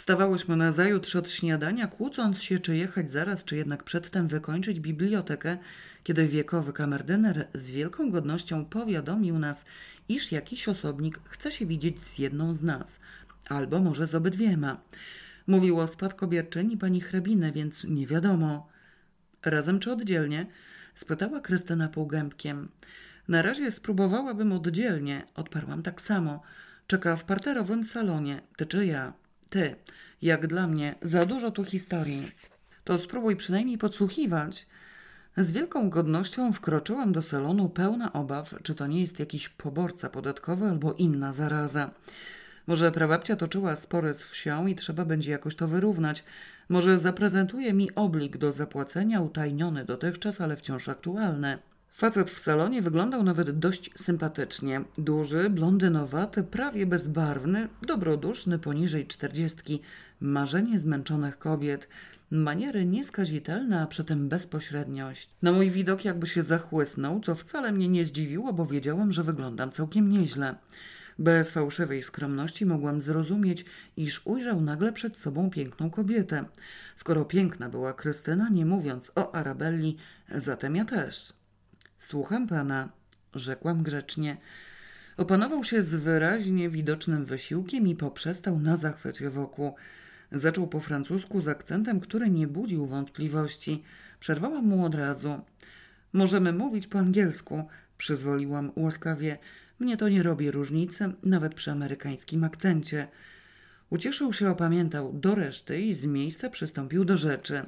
[0.00, 5.58] Wstawałyśmy na zajutrz od śniadania, kłócąc się, czy jechać zaraz, czy jednak przedtem wykończyć bibliotekę,
[6.04, 9.64] kiedy wiekowy kamerdyner z wielką godnością powiadomił nas,
[10.08, 13.00] iż jakiś osobnik chce się widzieć z jedną z nas,
[13.48, 14.80] albo może z obydwiema.
[15.46, 18.68] Mówił o spadkobierczyni pani hrabiny, więc nie wiadomo.
[19.44, 20.46] Razem czy oddzielnie?
[20.94, 22.68] spytała Krystyna półgębkiem.
[23.28, 26.42] Na razie spróbowałabym oddzielnie, odparłam tak samo.
[26.86, 28.40] Czeka w parterowym salonie.
[28.56, 29.19] Ty czy ja?
[29.50, 29.76] Ty.
[30.22, 32.32] Jak dla mnie, za dużo tu historii.
[32.84, 34.66] To spróbuj przynajmniej podsłuchiwać.
[35.36, 40.66] Z wielką godnością wkroczyłam do salonu pełna obaw, czy to nie jest jakiś poborca podatkowy
[40.68, 41.90] albo inna zaraza.
[42.66, 46.24] Może prababcia toczyła spory z wsią i trzeba będzie jakoś to wyrównać.
[46.68, 51.58] Może zaprezentuje mi oblik do zapłacenia, utajniony dotychczas, ale wciąż aktualny.
[52.00, 54.80] Facet w salonie wyglądał nawet dość sympatycznie.
[54.98, 59.80] Duży, blondynowaty, prawie bezbarwny, dobroduszny, poniżej czterdziestki.
[60.20, 61.88] Marzenie zmęczonych kobiet.
[62.30, 65.28] Maniery nieskazitelne, a przy tym bezpośredniość.
[65.42, 69.70] Na mój widok jakby się zachłysnął, co wcale mnie nie zdziwiło, bo wiedziałam, że wyglądam
[69.70, 70.54] całkiem nieźle.
[71.18, 73.64] Bez fałszywej skromności mogłam zrozumieć,
[73.96, 76.44] iż ujrzał nagle przed sobą piękną kobietę.
[76.96, 79.96] Skoro piękna była Krystyna, nie mówiąc o Arabelli,
[80.28, 81.39] zatem ja też.
[82.00, 82.88] Słucham pana,
[83.34, 84.36] rzekłam grzecznie.
[85.16, 89.74] Opanował się z wyraźnie widocznym wysiłkiem i poprzestał na zachwycie wokół.
[90.32, 93.82] Zaczął po francusku z akcentem, który nie budził wątpliwości.
[94.20, 95.40] Przerwałam mu od razu.
[96.12, 97.64] Możemy mówić po angielsku,
[97.98, 99.38] przyzwoliłam łaskawie.
[99.78, 103.08] Mnie to nie robi różnicy, nawet przy amerykańskim akcencie.
[103.90, 107.62] Ucieszył się, opamiętał do reszty i z miejsca przystąpił do rzeczy.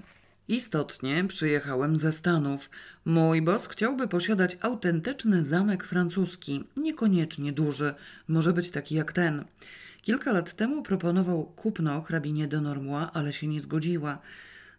[0.53, 2.70] Istotnie przyjechałem ze Stanów.
[3.05, 7.94] Mój boss chciałby posiadać autentyczny zamek francuski, niekoniecznie duży,
[8.28, 9.44] może być taki jak ten.
[10.03, 14.18] Kilka lat temu proponował kupno hrabinie de Normois, ale się nie zgodziła.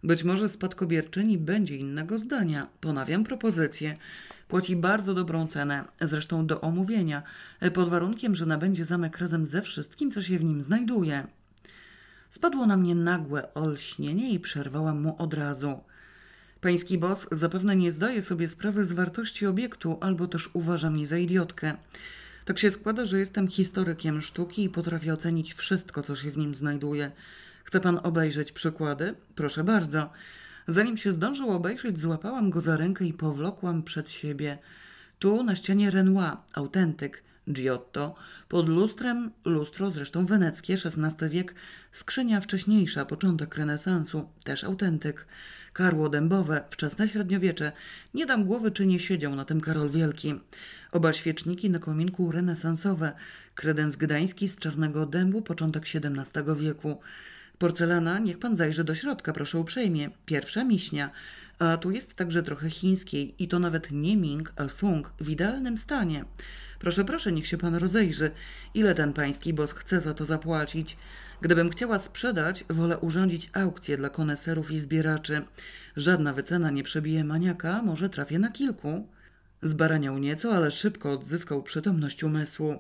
[0.04, 2.68] Być może spadkobierczyni będzie innego zdania.
[2.82, 3.98] Ponawiam propozycję.
[4.48, 7.24] Płaci bardzo dobrą cenę, zresztą do omówienia,
[7.74, 11.28] pod warunkiem, że nabędzie zamek razem ze wszystkim, co się w nim znajduje.
[12.34, 15.84] Spadło na mnie nagłe olśnienie i przerwałam mu od razu.
[16.62, 21.18] Pański boss zapewne nie zdaje sobie sprawy z wartości obiektu, albo też uważa mnie za
[21.18, 21.78] idiotkę.
[22.46, 26.56] Tak się składa, że jestem historykiem sztuki i potrafię ocenić wszystko, co się w nim
[26.56, 27.12] znajduje.
[27.64, 29.16] Chce pan obejrzeć przykłady?
[29.36, 30.10] Proszę bardzo.
[30.68, 34.58] Zanim się zdążył obejrzeć, złapałam go za rękę i powlokłam przed siebie.
[35.20, 38.16] Tu na ścianie Renoir, autentyk, Giotto,
[38.48, 41.56] pod lustrem, lustro zresztą weneckie, XVI wiek,
[41.94, 45.26] skrzynia wcześniejsza, początek renesansu, też autentyk.
[45.74, 47.72] Karło dębowe, wczesne średniowiecze.
[48.14, 50.36] Nie dam głowy, czy nie siedział na tym Karol Wielki.
[50.92, 53.12] Oba świeczniki na kominku renesansowe.
[53.56, 57.00] Kredens gdański z czarnego dębu, początek XVII wieku.
[57.58, 60.10] Porcelana, niech pan zajrzy do środka, proszę uprzejmie.
[60.26, 61.10] Pierwsza miśnia.
[61.60, 65.78] A tu jest także trochę chińskiej i to nawet nie Ming, a Sung w idealnym
[65.78, 66.26] stanie.
[66.80, 68.32] Proszę, proszę, niech się pan rozejrzy.
[68.74, 70.98] Ile ten pański boss chce za to zapłacić?
[71.44, 75.42] Gdybym chciała sprzedać, wolę urządzić aukcję dla koneserów i zbieraczy.
[75.98, 79.08] Żadna wycena nie przebije maniaka, może trafię na kilku.
[79.62, 82.76] Zbaraniał nieco, ale szybko odzyskał przytomność umysłu.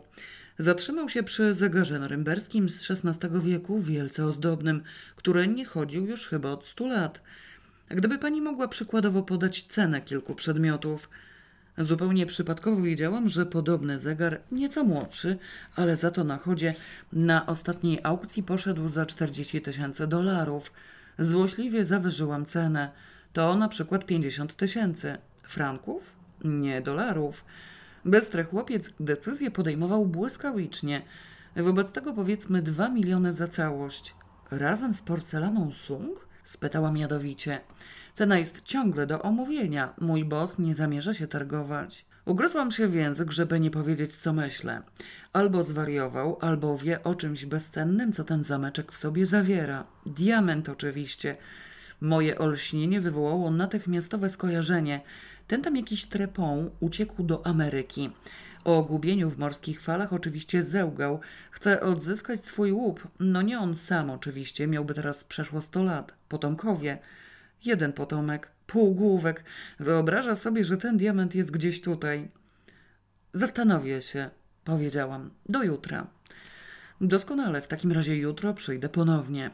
[0.57, 4.81] Zatrzymał się przy zegarze norymberskim z XVI wieku, wielce ozdobnym,
[5.15, 7.21] który nie chodził już chyba od stu lat.
[7.89, 11.09] Gdyby pani mogła przykładowo podać cenę kilku przedmiotów.
[11.77, 15.37] Zupełnie przypadkowo wiedziałam, że podobny zegar, nieco młodszy,
[15.75, 16.73] ale za to na chodzie,
[17.13, 20.71] na ostatniej aukcji poszedł za 40 tysięcy dolarów.
[21.19, 22.91] Złośliwie zawyżyłam cenę.
[23.33, 25.17] To na przykład 50 tysięcy.
[25.43, 26.13] Franków?
[26.43, 27.45] Nie dolarów.
[28.05, 31.01] Bystry chłopiec decyzję podejmował błyskawicznie.
[31.55, 34.15] Wobec tego powiedzmy 2 miliony za całość.
[34.51, 36.27] Razem z porcelaną Sung?
[36.43, 37.59] Spytałam jadowicie.
[38.13, 39.93] Cena jest ciągle do omówienia.
[40.01, 42.05] Mój boss nie zamierza się targować.
[42.25, 44.81] Ugryzłam się w język, żeby nie powiedzieć, co myślę.
[45.33, 49.85] Albo zwariował, albo wie o czymś bezcennym, co ten zameczek w sobie zawiera.
[50.05, 51.35] Diament oczywiście.
[52.01, 55.01] Moje olśnienie wywołało natychmiastowe skojarzenie.
[55.47, 58.09] Ten tam jakiś trepon uciekł do Ameryki.
[58.63, 61.19] O gubieniu w morskich falach oczywiście zełgał.
[61.51, 63.07] Chce odzyskać swój łup.
[63.19, 66.13] No nie on sam oczywiście, miałby teraz przeszło sto lat.
[66.29, 66.97] Potomkowie.
[67.65, 69.43] Jeden potomek, półgłówek.
[69.79, 72.29] Wyobraża sobie, że ten diament jest gdzieś tutaj.
[73.33, 74.29] Zastanowię się,
[74.63, 75.29] powiedziałam.
[75.49, 76.07] Do jutra.
[77.01, 79.51] Doskonale, w takim razie jutro przyjdę ponownie.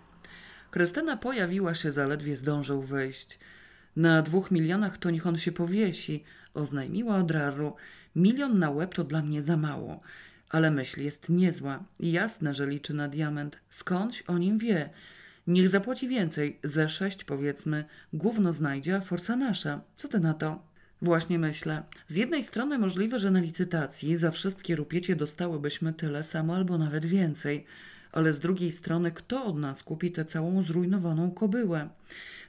[0.71, 3.39] Krystyna pojawiła się zaledwie zdążył wyjść.
[3.95, 7.73] Na dwóch milionach to niech on się powiesi, oznajmiła od razu.
[8.15, 10.01] Milion na łeb to dla mnie za mało.
[10.49, 11.83] Ale myśl jest niezła.
[11.99, 13.59] Jasne, że liczy na diament.
[13.69, 14.89] Skądś o nim wie.
[15.49, 17.85] Niech zapłaci więcej, ze sześć powiedzmy.
[18.13, 19.81] Gówno znajdzie, a forsa nasza.
[19.97, 20.63] Co ty na to?
[21.01, 21.83] Właśnie myślę.
[22.07, 27.05] Z jednej strony możliwe, że na licytacji za wszystkie rupiecie dostałybyśmy tyle samo albo nawet
[27.05, 27.65] więcej.
[28.11, 31.89] Ale z drugiej strony, kto od nas kupi tę całą zrujnowaną kobyłę?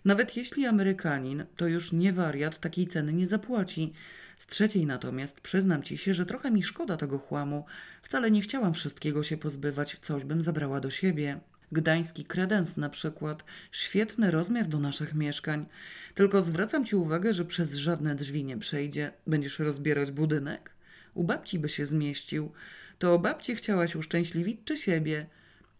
[0.04, 3.92] Nawet jeśli Amerykanin, to już nie wariat, takiej ceny nie zapłaci.
[4.38, 7.64] Z trzeciej natomiast przyznam ci się, że trochę mi szkoda tego chłamu.
[8.02, 11.40] Wcale nie chciałam wszystkiego się pozbywać, coś bym zabrała do siebie.
[11.72, 13.44] Gdański kredens na przykład.
[13.72, 15.66] Świetny rozmiar do naszych mieszkań.
[16.14, 19.12] Tylko zwracam ci uwagę, że przez żadne drzwi nie przejdzie.
[19.26, 20.70] Będziesz rozbierać budynek?
[21.14, 22.52] U babci by się zmieścił.
[22.98, 25.26] To o babci chciałaś uszczęśliwić czy siebie?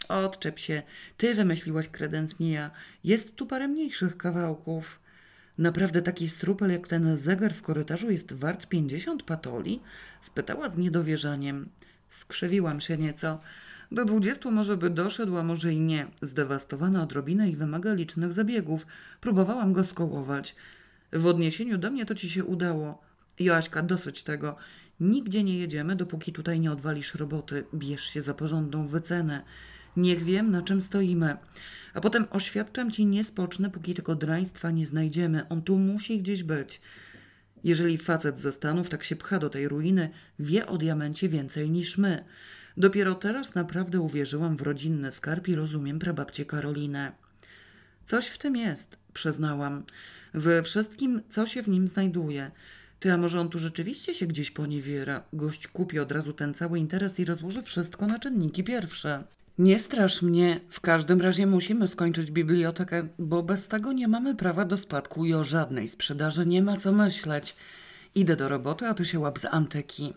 [0.09, 0.83] Odczep się.
[1.17, 2.71] Ty wymyśliłaś kredens, nie ja.
[3.05, 5.01] Jest tu parę mniejszych kawałków.
[5.59, 9.81] Naprawdę taki strupel jak ten zegar w korytarzu jest wart pięćdziesiąt patoli?
[10.23, 11.69] Spytała z niedowierzaniem.
[12.11, 13.41] Skrzywiłam się nieco.
[13.93, 16.07] Do dwudziestu może by doszedł, a może i nie.
[16.23, 18.87] Zdewastowana odrobinę i wymaga licznych zabiegów.
[19.21, 20.57] Próbowałam go skołować.
[21.13, 23.03] W odniesieniu do mnie to ci się udało.
[23.39, 24.57] Joaśka, dosyć tego.
[25.01, 27.65] Nigdzie nie jedziemy, dopóki tutaj nie odwalisz roboty.
[27.75, 29.43] Bierz się za porządną wycenę.
[29.97, 31.37] Niech wiem, na czym stoimy.
[31.95, 35.49] A potem oświadczam ci, nie spocznę, póki tego draństwa nie znajdziemy.
[35.49, 36.81] On tu musi gdzieś być.
[37.65, 41.99] Jeżeli facet ze Stanów tak się pcha do tej ruiny, wie o diamencie więcej niż
[41.99, 42.25] my.
[42.77, 47.13] Dopiero teraz naprawdę uwierzyłam w rodzinny skarb i rozumiem prababcię Karolinę.
[48.07, 49.85] Coś w tym jest, przyznałam.
[50.35, 52.51] Ze wszystkim, co się w nim znajduje.
[53.01, 55.23] Ty, a może on tu rzeczywiście się gdzieś poniewiera?
[55.33, 59.25] Gość kupi od razu ten cały interes i rozłoży wszystko na czynniki pierwsze.
[59.59, 60.61] Nie strasz mnie.
[60.69, 65.35] W każdym razie musimy skończyć bibliotekę, bo bez tego nie mamy prawa do spadku i
[65.35, 67.57] o żadnej sprzedaży nie ma co myśleć.
[68.15, 70.15] Idę do roboty, a ty się łap z antyki.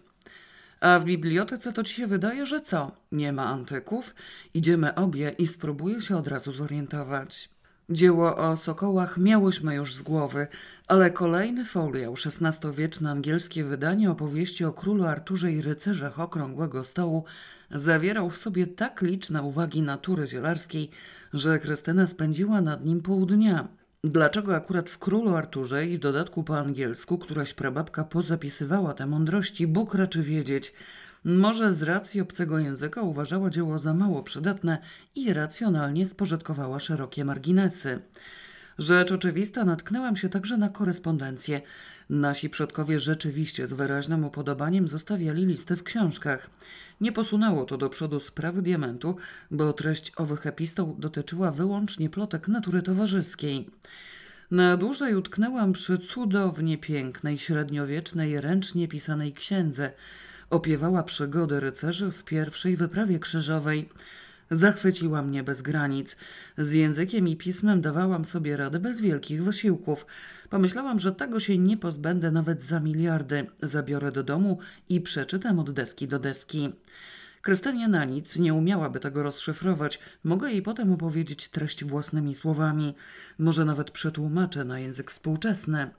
[0.84, 2.91] A w bibliotece to ci się wydaje, że co?
[3.11, 4.15] Nie ma antyków?
[4.53, 7.49] Idziemy obie i spróbuję się od razu zorientować.
[7.89, 10.47] Dzieło o sokołach miałyśmy już z głowy,
[10.88, 17.23] ale kolejny foliał, XVI-wieczne angielskie wydanie opowieści o królu Arturze i rycerzach Okrągłego Stołu
[17.71, 20.89] zawierał w sobie tak liczne uwagi natury zielarskiej,
[21.34, 23.67] że Krystyna spędziła nad nim pół dnia.
[24.05, 29.93] Dlaczego akurat w Królu Arturze i dodatku po angielsku któraś prababka pozapisywała te mądrości, Bóg
[29.93, 30.73] raczy wiedzieć.
[31.23, 34.77] Może z racji obcego języka uważała dzieło za mało przydatne
[35.15, 37.99] i racjonalnie spożytkowała szerokie marginesy.
[38.77, 41.61] Rzecz oczywista, natknęłam się także na korespondencję.
[42.09, 46.49] Nasi przodkowie rzeczywiście z wyraźnym upodobaniem zostawiali listy w książkach.
[47.01, 49.15] Nie posunęło to do przodu sprawy diamentu,
[49.51, 53.69] bo treść owych epistał dotyczyła wyłącznie plotek natury towarzyskiej.
[54.51, 59.91] Na dłużej utknęłam przy cudownie pięknej, średniowiecznej, ręcznie pisanej księdze.
[60.49, 63.89] Opiewała przygody rycerzy w pierwszej wyprawie krzyżowej.
[64.53, 66.17] Zachwyciła mnie bez granic.
[66.57, 70.05] Z językiem i pismem dawałam sobie radę bez wielkich wysiłków.
[70.49, 73.47] Pomyślałam, że tego się nie pozbędę nawet za miliardy.
[73.61, 76.73] Zabiorę do domu i przeczytam od deski do deski.
[77.41, 79.99] Krystynia na nic nie umiałaby tego rozszyfrować.
[80.23, 82.95] Mogę jej potem opowiedzieć treść własnymi słowami.
[83.39, 85.89] Może nawet przetłumaczę na język współczesny.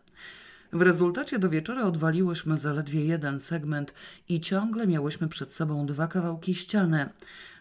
[0.73, 3.95] W rezultacie do wieczora odwaliłyśmy zaledwie jeden segment
[4.29, 7.09] i ciągle miałyśmy przed sobą dwa kawałki ściany.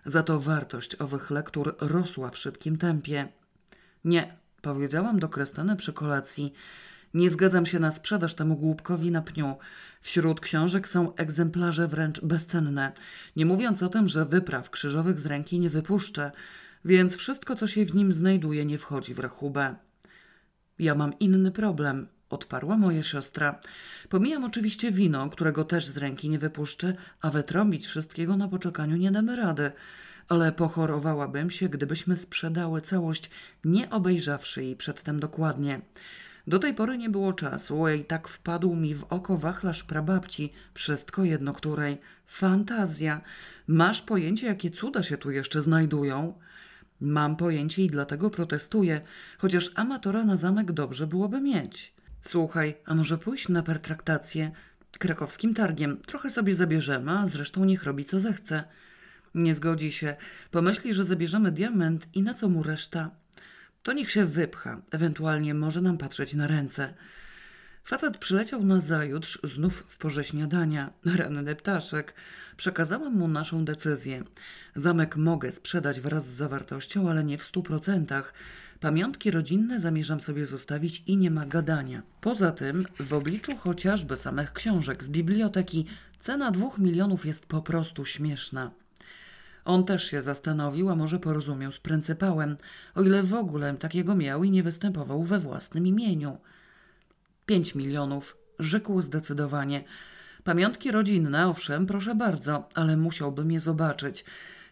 [0.06, 3.28] Za to wartość owych lektur rosła w szybkim tempie.
[4.06, 6.54] Nie, powiedziałam do Krestany przy kolacji.
[7.14, 9.56] Nie zgadzam się na sprzedaż temu głupkowi na pniu.
[10.01, 12.91] Wśród książek są egzemplarze wręcz bezcenne,
[13.36, 16.32] nie mówiąc o tym, że wypraw krzyżowych z ręki nie wypuszczę,
[16.86, 19.76] więc wszystko, co się w nim znajduje, nie wchodzi w rachubę.
[20.80, 23.59] Ja mam inny problem, odparła moja siostra.
[24.09, 29.11] Pomijam oczywiście wino, którego też z ręki nie wypuszczę, a wytrąbić wszystkiego na poczekaniu nie
[29.11, 29.71] damy rady.
[30.29, 33.29] Ale pochorowałabym się, gdybyśmy sprzedały całość,
[33.65, 35.81] nie obejrzawszy jej przedtem dokładnie.
[36.47, 41.23] Do tej pory nie było czasu, i tak wpadł mi w oko wachlarz prababci, wszystko
[41.23, 41.97] jedno której.
[42.27, 43.21] Fantazja!
[43.67, 46.34] Masz pojęcie, jakie cuda się tu jeszcze znajdują?
[47.01, 49.01] Mam pojęcie i dlatego protestuję,
[49.38, 51.92] chociaż amatora na zamek dobrze byłoby mieć.
[52.28, 54.51] Słuchaj, a może pójść na pertraktację?
[54.99, 55.97] Krakowskim targiem.
[55.97, 58.63] Trochę sobie zabierzemy, a zresztą niech robi co zechce.
[59.36, 60.15] Nie zgodzi się.
[60.51, 63.11] Pomyśli, że zabierzemy diament i na co mu reszta?
[63.84, 66.93] To niech się wypcha, ewentualnie może nam patrzeć na ręce.
[67.86, 70.93] Facet przyleciał na zajutrz, znów w porze śniadania.
[71.05, 72.13] Ranny ptaszek.
[72.57, 74.23] Przekazałam mu naszą decyzję.
[74.75, 78.34] Zamek mogę sprzedać wraz z zawartością, ale nie w stu procentach.
[78.79, 82.01] Pamiątki rodzinne zamierzam sobie zostawić i nie ma gadania.
[82.21, 85.86] Poza tym, w obliczu chociażby samych książek z biblioteki,
[86.19, 88.71] cena dwóch milionów jest po prostu śmieszna.
[89.65, 92.57] On też się zastanowił, a może porozumiał z pryncypałem,
[92.95, 96.38] o ile w ogóle takiego miał i nie występował we własnym imieniu.
[97.45, 99.83] Pięć milionów, rzekł zdecydowanie.
[100.43, 104.25] Pamiątki rodzinne, owszem, proszę bardzo, ale musiałbym je zobaczyć.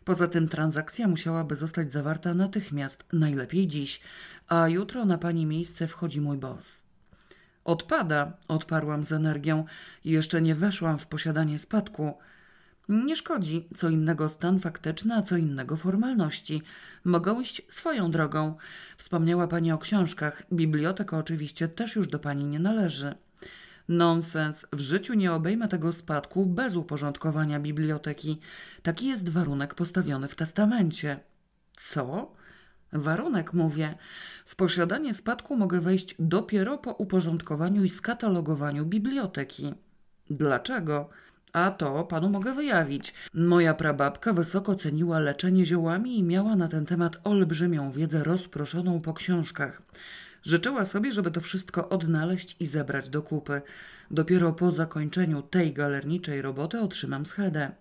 [0.06, 4.02] Poza tym transakcja musiałaby zostać zawarta natychmiast, najlepiej dziś,
[4.48, 6.82] a jutro na pani miejsce wchodzi mój boss.
[7.64, 9.66] Odpada, odparłam z energią
[10.06, 12.14] jeszcze nie weszłam w posiadanie spadku.
[12.90, 16.62] Nie szkodzi, co innego stan faktyczny, a co innego formalności.
[17.04, 18.56] Mogą iść swoją drogą.
[18.98, 20.44] Wspomniała pani o książkach.
[20.54, 23.16] Biblioteka oczywiście też już do pani nie należy.
[23.90, 24.66] Nonsens.
[24.74, 28.40] W życiu nie obejmę tego spadku bez uporządkowania biblioteki.
[28.84, 31.20] Taki jest warunek postawiony w testamencie.
[31.78, 32.34] Co?
[32.94, 33.98] Warunek, mówię.
[34.46, 39.74] W posiadanie spadku mogę wejść dopiero po uporządkowaniu i skatalogowaniu biblioteki.
[40.30, 41.10] Dlaczego?
[41.54, 43.14] A to panu mogę wyjawić.
[43.34, 49.14] Moja prababka wysoko ceniła leczenie ziołami i miała na ten temat olbrzymią wiedzę rozproszoną po
[49.14, 49.82] książkach.
[50.44, 53.62] Życzyła sobie, żeby to wszystko odnaleźć i zebrać do kupy.
[54.12, 57.72] Dopiero po zakończeniu tej galerniczej roboty otrzymam schedę.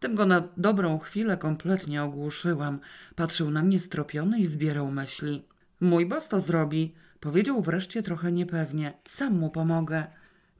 [0.00, 2.80] Tym go na dobrą chwilę kompletnie ogłuszyłam.
[3.16, 5.44] Patrzył na mnie stropiony i zbierał myśli.
[5.80, 8.92] Mój boss to zrobi, powiedział wreszcie trochę niepewnie.
[9.04, 10.06] Sam mu pomogę.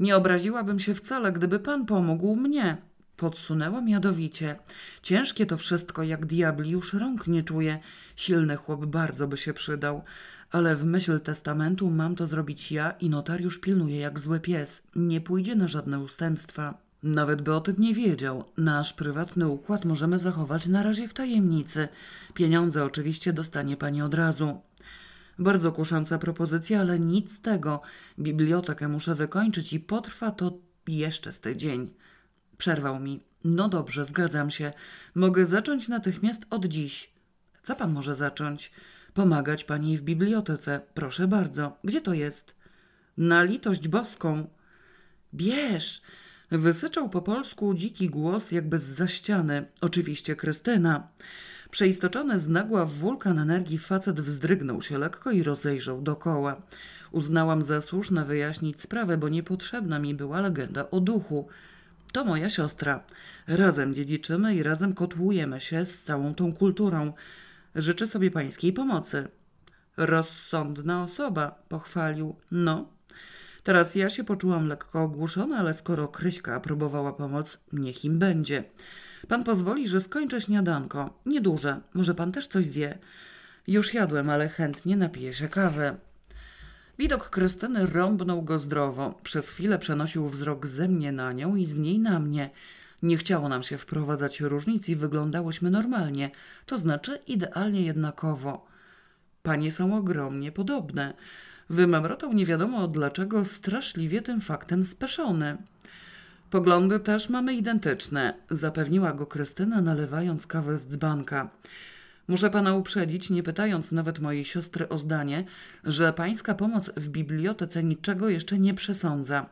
[0.01, 2.77] Nie obraziłabym się wcale, gdyby pan pomógł mnie.
[3.17, 4.57] Podsunęłam jadowicie.
[5.03, 7.79] Ciężkie to wszystko, jak diabli już rąk nie czuje.
[8.17, 10.03] Silny chłop bardzo by się przydał.
[10.51, 14.83] Ale w myśl testamentu mam to zrobić ja i notariusz pilnuje jak zły pies.
[14.97, 16.79] Nie pójdzie na żadne ustępstwa.
[17.03, 18.45] Nawet by o tym nie wiedział.
[18.57, 21.89] Nasz prywatny układ możemy zachować na razie w tajemnicy.
[22.35, 24.61] Pieniądze oczywiście dostanie pani od razu.
[25.39, 27.82] Bardzo kusząca propozycja, ale nic z tego.
[28.18, 30.59] Bibliotekę muszę wykończyć i potrwa to
[30.89, 31.91] jeszcze z tydzień.
[32.59, 33.20] Przerwał mi.
[33.45, 34.72] No dobrze, zgadzam się.
[35.14, 37.12] Mogę zacząć natychmiast od dziś.
[37.62, 38.72] Co pan może zacząć?
[39.14, 40.80] Pomagać pani w bibliotece.
[40.95, 41.78] Proszę bardzo.
[41.85, 42.55] Gdzie to jest?
[43.16, 44.47] Na litość boską.
[45.35, 46.03] Bierz.
[46.51, 49.66] Wysyczał po polsku dziki głos jakby z ściany.
[49.80, 51.09] Oczywiście Krystyna.
[51.75, 56.62] Przeistoczony z nagła w wulkan energii facet wzdrygnął się lekko i rozejrzał dokoła.
[57.12, 61.49] Uznałam za słuszne wyjaśnić sprawę, bo niepotrzebna mi była legenda o duchu.
[62.12, 63.05] To moja siostra.
[63.47, 67.12] Razem dziedziczymy i razem kotłujemy się z całą tą kulturą.
[67.75, 69.29] Życzę sobie pańskiej pomocy.
[69.97, 72.37] Rozsądna osoba, pochwalił.
[72.51, 72.89] No.
[73.62, 78.64] Teraz ja się poczułam lekko ogłuszona, ale skoro Kryśka próbowała pomoc, niech im będzie.
[79.29, 81.18] Pan pozwoli, że skończę śniadanko.
[81.27, 81.81] Nieduże.
[81.95, 82.99] Może pan też coś zje?
[83.66, 85.97] Już jadłem, ale chętnie napiję się kawy.
[86.99, 89.14] Widok Krystyny rąbnął go zdrowo.
[89.22, 92.51] Przez chwilę przenosił wzrok ze mnie na nią i z niej na mnie.
[93.03, 96.31] Nie chciało nam się wprowadzać różnic i wyglądałyśmy normalnie,
[96.66, 98.66] to znaczy idealnie jednakowo.
[99.43, 101.14] Panie są ogromnie podobne.
[101.70, 105.57] Wymemrotał nie wiadomo dlaczego straszliwie tym faktem speszony.
[106.55, 111.51] Poglądy też mamy identyczne, zapewniła go Krystyna, nalewając kawę z dzbanka.
[112.29, 115.45] Muszę pana uprzedzić, nie pytając nawet mojej siostry o zdanie,
[115.85, 119.47] że pańska pomoc w bibliotece niczego jeszcze nie przesądza.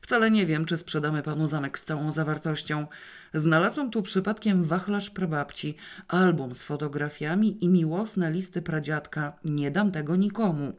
[0.00, 2.86] Wcale nie wiem, czy sprzedamy panu zamek z całą zawartością.
[3.34, 5.76] Znalazłam tu przypadkiem wachlarz prababci,
[6.08, 9.32] album z fotografiami i miłosne listy pradziadka.
[9.44, 10.72] Nie dam tego nikomu.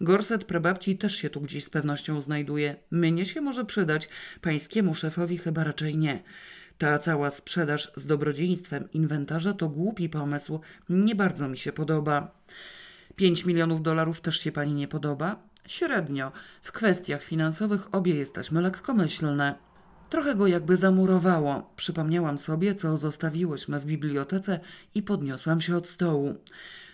[0.00, 2.76] Gorset prababci też się tu gdzieś z pewnością znajduje.
[2.90, 4.08] Mnie się może przydać,
[4.40, 6.22] pańskiemu szefowi chyba raczej nie.
[6.78, 10.60] Ta cała sprzedaż z dobrodziejstwem inwentarza to głupi pomysł.
[10.88, 12.30] Nie bardzo mi się podoba.
[13.16, 15.42] Pięć milionów dolarów też się pani nie podoba?
[15.66, 16.32] Średnio.
[16.62, 19.54] W kwestiach finansowych obie jesteśmy lekkomyślne.
[20.10, 21.72] Trochę go jakby zamurowało.
[21.76, 24.60] Przypomniałam sobie, co zostawiłyśmy w bibliotece
[24.94, 26.34] i podniosłam się od stołu.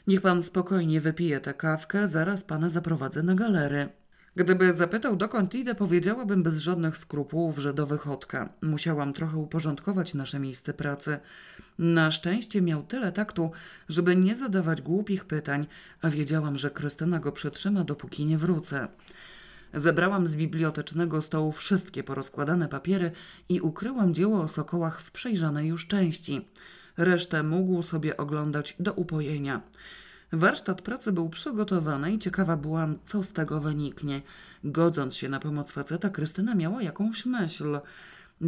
[0.06, 3.88] Niech pan spokojnie wypije tę kawkę, zaraz pana zaprowadzę na galery.
[4.36, 8.52] Gdyby zapytał dokąd idę, powiedziałabym bez żadnych skrupułów, że do wychodka.
[8.62, 11.18] Musiałam trochę uporządkować nasze miejsce pracy.
[11.78, 13.50] Na szczęście miał tyle taktu,
[13.88, 15.66] żeby nie zadawać głupich pytań,
[16.02, 18.88] a wiedziałam, że Krystyna go przetrzyma, dopóki nie wrócę.
[19.74, 23.10] Zebrałam z bibliotecznego stołu wszystkie porozkładane papiery
[23.48, 26.48] i ukryłam dzieło o sokołach w przejrzanej już części.
[26.96, 29.60] Resztę mógł sobie oglądać do upojenia.
[30.32, 34.22] Warsztat pracy był przygotowany i ciekawa byłam, co z tego wyniknie.
[34.64, 37.80] Godząc się na pomoc faceta, Krystyna miała jakąś myśl.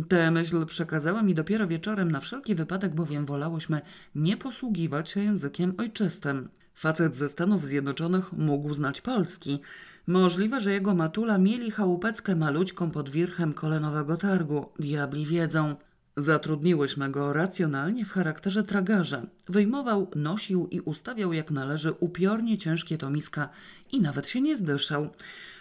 [0.08, 3.80] Tę myśl przekazała mi dopiero wieczorem, na wszelki wypadek, bowiem wolałyśmy
[4.14, 6.48] nie posługiwać się językiem ojczystym.
[6.74, 9.60] Facet ze Stanów Zjednoczonych mógł znać polski.
[10.06, 14.66] Możliwe, że jego matula mieli chałupeckę malućką pod wirchem kolenowego targu.
[14.78, 15.76] Diabli wiedzą.
[16.16, 19.22] Zatrudniłyśmy go racjonalnie w charakterze tragarza.
[19.48, 23.48] Wyjmował, nosił i ustawiał jak należy upiornie ciężkie tomiska
[23.92, 25.10] i nawet się nie zdyszał.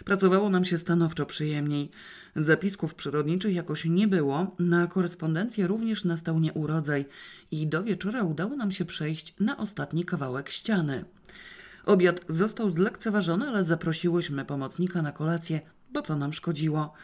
[0.04, 1.90] Pracowało nam się stanowczo przyjemniej.
[2.36, 7.04] Zapisków przyrodniczych jakoś nie było, na korespondencję również nastał nieurodzaj
[7.50, 11.04] i do wieczora udało nam się przejść na ostatni kawałek ściany.
[11.86, 15.60] Obiad został zlekceważony, ale zaprosiłyśmy pomocnika na kolację,
[15.92, 16.94] bo co nam szkodziło.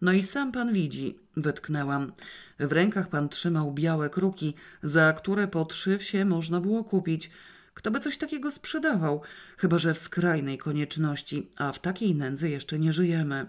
[0.00, 2.12] No i sam pan widzi, wytknęłam.
[2.58, 7.30] W rękach pan trzymał białe kruki, za które po trzy wsie można było kupić.
[7.74, 9.22] Kto by coś takiego sprzedawał?
[9.58, 13.46] Chyba, że w skrajnej konieczności, a w takiej nędzy jeszcze nie żyjemy.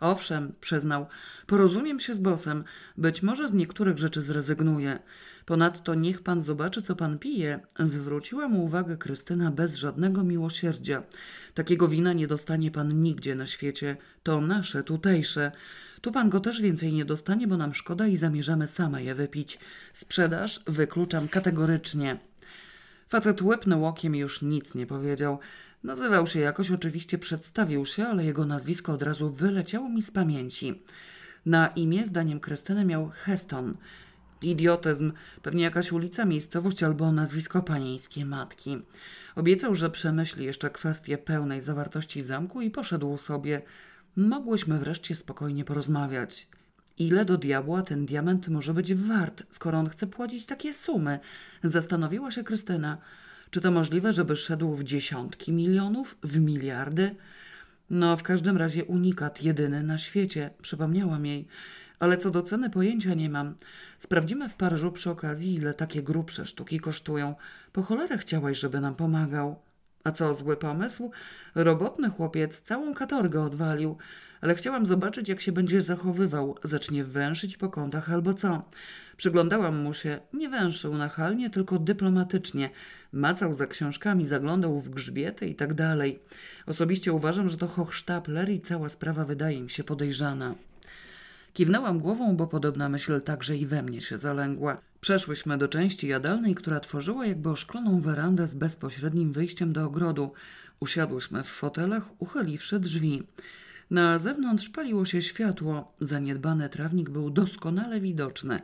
[0.00, 1.06] Owszem, przyznał,
[1.46, 2.64] porozumiem się z bosem.
[2.96, 4.98] Być może z niektórych rzeczy zrezygnuję.
[5.50, 7.60] Ponadto niech pan zobaczy, co pan pije.
[7.78, 11.02] Zwróciła mu uwagę Krystyna bez żadnego miłosierdzia.
[11.54, 13.96] Takiego wina nie dostanie pan nigdzie na świecie.
[14.22, 15.52] To nasze, tutejsze.
[16.00, 19.58] Tu pan go też więcej nie dostanie, bo nam szkoda i zamierzamy same je wypić.
[19.92, 22.18] Sprzedaż wykluczam kategorycznie.
[23.08, 25.38] Facet łepnął okiem i już nic nie powiedział.
[25.84, 30.82] Nazywał się jakoś, oczywiście przedstawił się, ale jego nazwisko od razu wyleciało mi z pamięci.
[31.46, 33.76] Na imię, zdaniem Krystyny, miał Heston.
[34.42, 35.12] Idiotyzm,
[35.42, 38.78] pewnie jakaś ulica, miejscowość albo nazwisko panieńskie matki.
[39.36, 43.62] Obiecał, że przemyśli jeszcze kwestię pełnej zawartości zamku i poszedł sobie.
[44.16, 46.48] Mogłyśmy wreszcie spokojnie porozmawiać.
[46.98, 51.18] Ile do diabła ten diament może być wart, skoro on chce płacić takie sumy?
[51.64, 52.98] Zastanowiła się Krystyna.
[53.50, 57.14] Czy to możliwe, żeby szedł w dziesiątki milionów, w miliardy?
[57.90, 61.46] No, w każdym razie unikat jedyny na świecie, przypomniałam jej.
[62.00, 63.54] Ale co do ceny pojęcia nie mam.
[63.98, 67.34] Sprawdzimy w Paryżu przy okazji, ile takie grubsze sztuki kosztują.
[67.72, 69.56] Po cholerę chciałaś, żeby nam pomagał.
[70.04, 71.10] A co, zły pomysł?
[71.54, 73.96] Robotny chłopiec całą katorgę odwalił,
[74.40, 76.56] ale chciałam zobaczyć, jak się będzie zachowywał.
[76.64, 78.62] Zacznie węszyć po kątach albo co.
[79.16, 80.18] Przyglądałam mu się.
[80.32, 82.70] Nie węszył nachalnie, tylko dyplomatycznie.
[83.12, 86.20] Macał za książkami, zaglądał w grzbiety i tak dalej.
[86.66, 90.54] Osobiście uważam, że to hochsztapler i cała sprawa wydaje mi się podejrzana.
[91.52, 94.80] Kiwnęłam głową, bo podobna myśl także i we mnie się zalęgła.
[95.00, 100.32] Przeszłyśmy do części jadalnej, która tworzyła jakby oszkloną werandę z bezpośrednim wyjściem do ogrodu.
[100.80, 103.22] Usiadłyśmy w fotelach, uchyliwszy drzwi.
[103.90, 108.60] Na zewnątrz paliło się światło, zaniedbany trawnik był doskonale widoczny.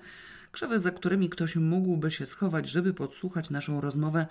[0.53, 4.27] Krzewy, za którymi ktoś mógłby się schować, żeby podsłuchać naszą rozmowę,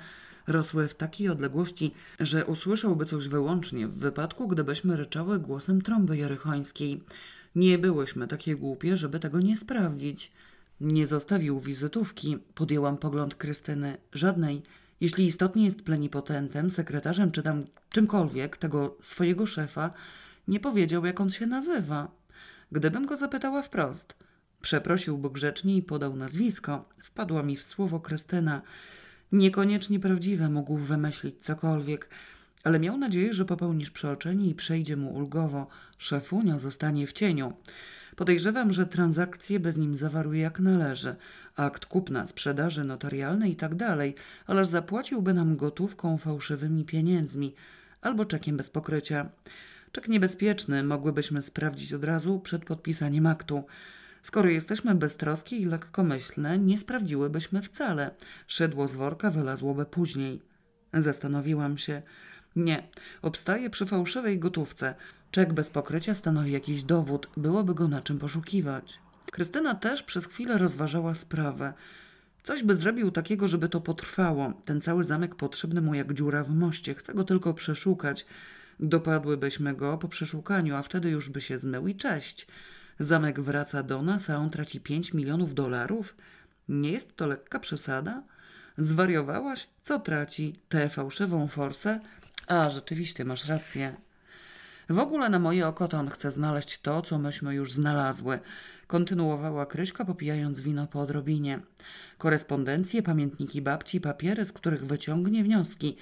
[0.47, 7.01] rosły w takiej odległości, że usłyszałby coś wyłącznie w wypadku, gdybyśmy ryczały głosem trąby jerychońskiej.
[7.55, 10.31] Nie byłyśmy takie głupie, żeby tego nie sprawdzić.
[10.81, 14.63] Nie zostawił wizytówki, podjęłam pogląd Krystyny, żadnej.
[15.01, 19.93] Jeśli istotnie jest plenipotentem, sekretarzem czy tam czymkolwiek tego swojego szefa,
[20.47, 22.11] nie powiedział, jak on się nazywa.
[22.71, 24.15] Gdybym go zapytała wprost,
[24.61, 28.61] przeprosiłby grzecznie i podał nazwisko, wpadła mi w słowo Krystyna.
[29.31, 32.09] Niekoniecznie prawdziwe mógł wymyślić cokolwiek,
[32.65, 35.67] ale miał nadzieję, że popełnisz przeoczenie i przejdzie mu ulgowo.
[35.97, 37.53] Szefunio zostanie w cieniu.
[38.15, 41.15] Podejrzewam, że transakcje bez nim zawarł jak należy.
[41.55, 44.15] Akt kupna, sprzedaży notarialnej i tak dalej,
[44.47, 47.55] ale zapłaciłby nam gotówką fałszywymi pieniędzmi
[48.01, 49.29] albo czekiem bez pokrycia.
[49.91, 53.63] Czek niebezpieczny mogłybyśmy sprawdzić od razu przed podpisaniem aktu.
[54.21, 58.11] Skoro jesteśmy beztroskie i lekkomyślne, nie sprawdziłybyśmy wcale.
[58.47, 60.41] Szydło z worka wylazłoby później.
[60.93, 62.01] Zastanowiłam się.
[62.55, 62.87] Nie,
[63.21, 64.95] obstaję przy fałszywej gotówce.
[65.31, 68.99] Czek bez pokrycia stanowi jakiś dowód, byłoby go na czym poszukiwać.
[69.31, 71.73] Krystyna też przez chwilę rozważała sprawę.
[72.43, 74.53] Coś by zrobił takiego, żeby to potrwało.
[74.65, 76.95] Ten cały zamek potrzebny mu jak dziura w moście.
[76.95, 78.25] Chcę go tylko przeszukać.
[78.79, 82.47] Dopadłybyśmy go po przeszukaniu, a wtedy już by się zmył i cześć.
[82.99, 86.15] Zamek wraca do nas, a on traci 5 milionów dolarów?
[86.69, 88.23] Nie jest to lekka przesada?
[88.77, 89.67] Zwariowałaś?
[89.81, 90.59] Co traci?
[90.69, 91.99] Tę fałszywą forsę?
[92.47, 93.95] A, rzeczywiście, masz rację.
[94.89, 98.39] W ogóle na moje oko to on chce znaleźć to, co myśmy już znalazły.
[98.87, 101.59] Kontynuowała Kryśka, popijając wino po odrobinie.
[102.17, 105.97] Korespondencje, pamiętniki babci, papiery, z których wyciągnie wnioski.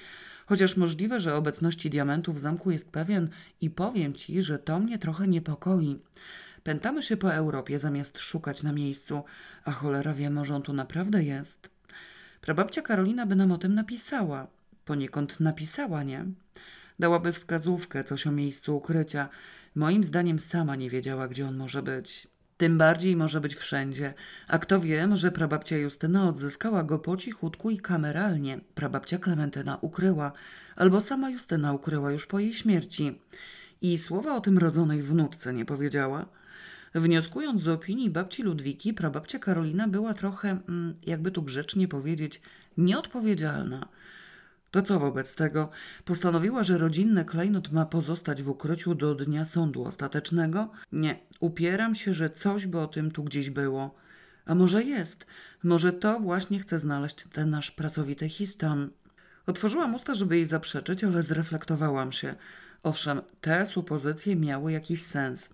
[0.45, 3.29] Chociaż możliwe, że obecności diamentów w zamku jest pewien
[3.61, 5.99] i powiem ci, że to mnie trochę niepokoi.
[6.63, 9.23] Pętamy się po Europie zamiast szukać na miejscu,
[9.65, 11.69] a cholera wie, może on tu naprawdę jest.
[12.41, 14.47] Prababcia Karolina by nam o tym napisała.
[14.85, 16.25] Poniekąd napisała, nie?
[16.99, 19.29] Dałaby wskazówkę, coś o miejscu ukrycia.
[19.75, 22.27] Moim zdaniem sama nie wiedziała, gdzie on może być.
[22.57, 24.13] Tym bardziej może być wszędzie.
[24.47, 28.59] A kto wie, może prababcia Justyna odzyskała go po cichutku i kameralnie.
[28.75, 30.31] Prababcia Klementyna ukryła,
[30.75, 33.21] albo sama Justyna ukryła już po jej śmierci.
[33.81, 36.25] I słowa o tym rodzonej wnuczce nie powiedziała.
[36.95, 42.41] Wnioskując z opinii babci Ludwiki, prababcia Karolina była trochę, mm, jakby tu grzecznie powiedzieć,
[42.77, 43.87] nieodpowiedzialna.
[44.73, 45.69] To co wobec tego?
[46.05, 50.71] Postanowiła, że rodzinny klejnot ma pozostać w ukryciu do dnia sądu ostatecznego?
[50.91, 53.95] Nie, upieram się, że coś by o tym tu gdzieś było.
[54.45, 55.25] A może jest?
[55.63, 58.89] Może to właśnie chce znaleźć ten nasz pracowity histam.
[59.47, 62.35] Otworzyłam usta, żeby jej zaprzeczyć, ale zreflektowałam się.
[62.83, 65.49] Owszem, te supozycje miały jakiś sens.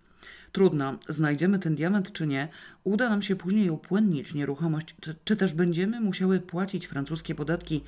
[0.51, 2.47] Trudno, znajdziemy ten diament czy nie,
[2.83, 7.83] uda nam się później upłynnić nieruchomość, czy, czy też będziemy musiały płacić francuskie podatki.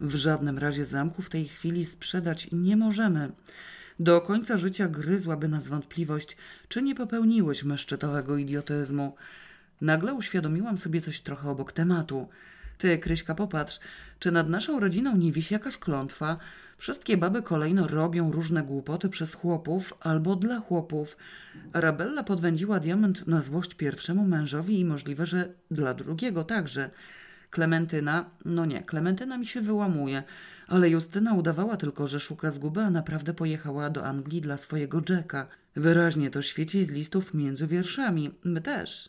[0.00, 3.32] W żadnym razie zamku w tej chwili sprzedać nie możemy.
[4.00, 6.36] Do końca życia gryzłaby nas wątpliwość,
[6.68, 9.16] czy nie popełniłyśmy szczytowego idiotyzmu.
[9.80, 12.28] Nagle uświadomiłam sobie coś trochę obok tematu.
[12.78, 13.80] Ty, Kryśka, popatrz,
[14.18, 16.36] czy nad naszą rodziną nie wisi jakaś klątwa?
[16.78, 21.16] Wszystkie baby kolejno robią różne głupoty przez chłopów albo dla chłopów.
[21.72, 26.90] Arabella podwędziła diament na złość pierwszemu mężowi i możliwe, że dla drugiego także.
[27.54, 30.22] Klementyna, no nie, Klementyna mi się wyłamuje,
[30.68, 35.46] ale Justyna udawała tylko, że szuka zguby, a naprawdę pojechała do Anglii dla swojego Jacka.
[35.76, 38.34] Wyraźnie to świeci z listów między wierszami.
[38.44, 39.08] My też.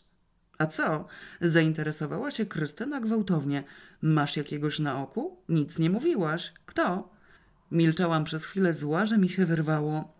[0.58, 1.06] A co?
[1.40, 3.64] Zainteresowała się Krystyna gwałtownie.
[4.02, 5.36] Masz jakiegoś na oku?
[5.48, 6.52] Nic nie mówiłaś.
[6.66, 7.10] Kto?
[7.70, 10.14] Milczałam przez chwilę zła, że mi się wyrwało.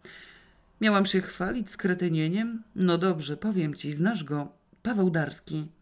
[0.80, 2.62] Miałam się chwalić skretynieniem?
[2.76, 4.48] No dobrze, powiem ci, znasz go.
[4.82, 5.75] Paweł Darski.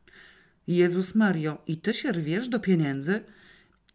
[0.66, 3.20] Jezus Mario, i ty się rwiesz do pieniędzy?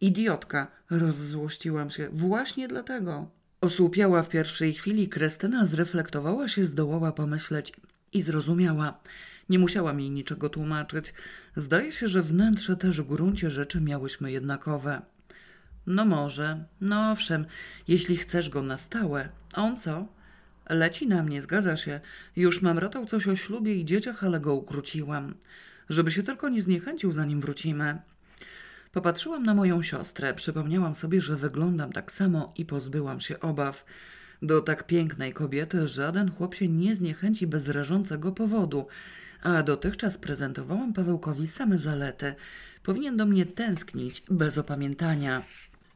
[0.00, 2.08] Idiotka, rozzłościłam się.
[2.12, 3.30] Właśnie dlatego.
[3.60, 7.72] Osłupiała w pierwszej chwili, Krystyna zreflektowała się, zdołała pomyśleć
[8.12, 9.00] i zrozumiała.
[9.48, 11.14] Nie musiałam jej niczego tłumaczyć.
[11.56, 15.02] Zdaje się, że wnętrze też w gruncie rzeczy miałyśmy jednakowe.
[15.86, 17.46] No może, no owszem,
[17.88, 19.28] jeśli chcesz go na stałe.
[19.54, 20.06] On co?
[20.68, 22.00] Leci na mnie, zgadza się.
[22.36, 25.34] Już mam rotał coś o ślubie i dzieciach, ale go ukróciłam.
[25.90, 27.98] Żeby się tylko nie zniechęcił, zanim wrócimy.
[28.92, 33.84] Popatrzyłam na moją siostrę, przypomniałam sobie, że wyglądam tak samo i pozbyłam się obaw.
[34.42, 38.86] Do tak pięknej kobiety żaden chłop się nie zniechęci bez rażącego powodu.
[39.42, 42.34] a dotychczas prezentowałam Pawełkowi same zalety.
[42.82, 45.42] Powinien do mnie tęsknić bez opamiętania.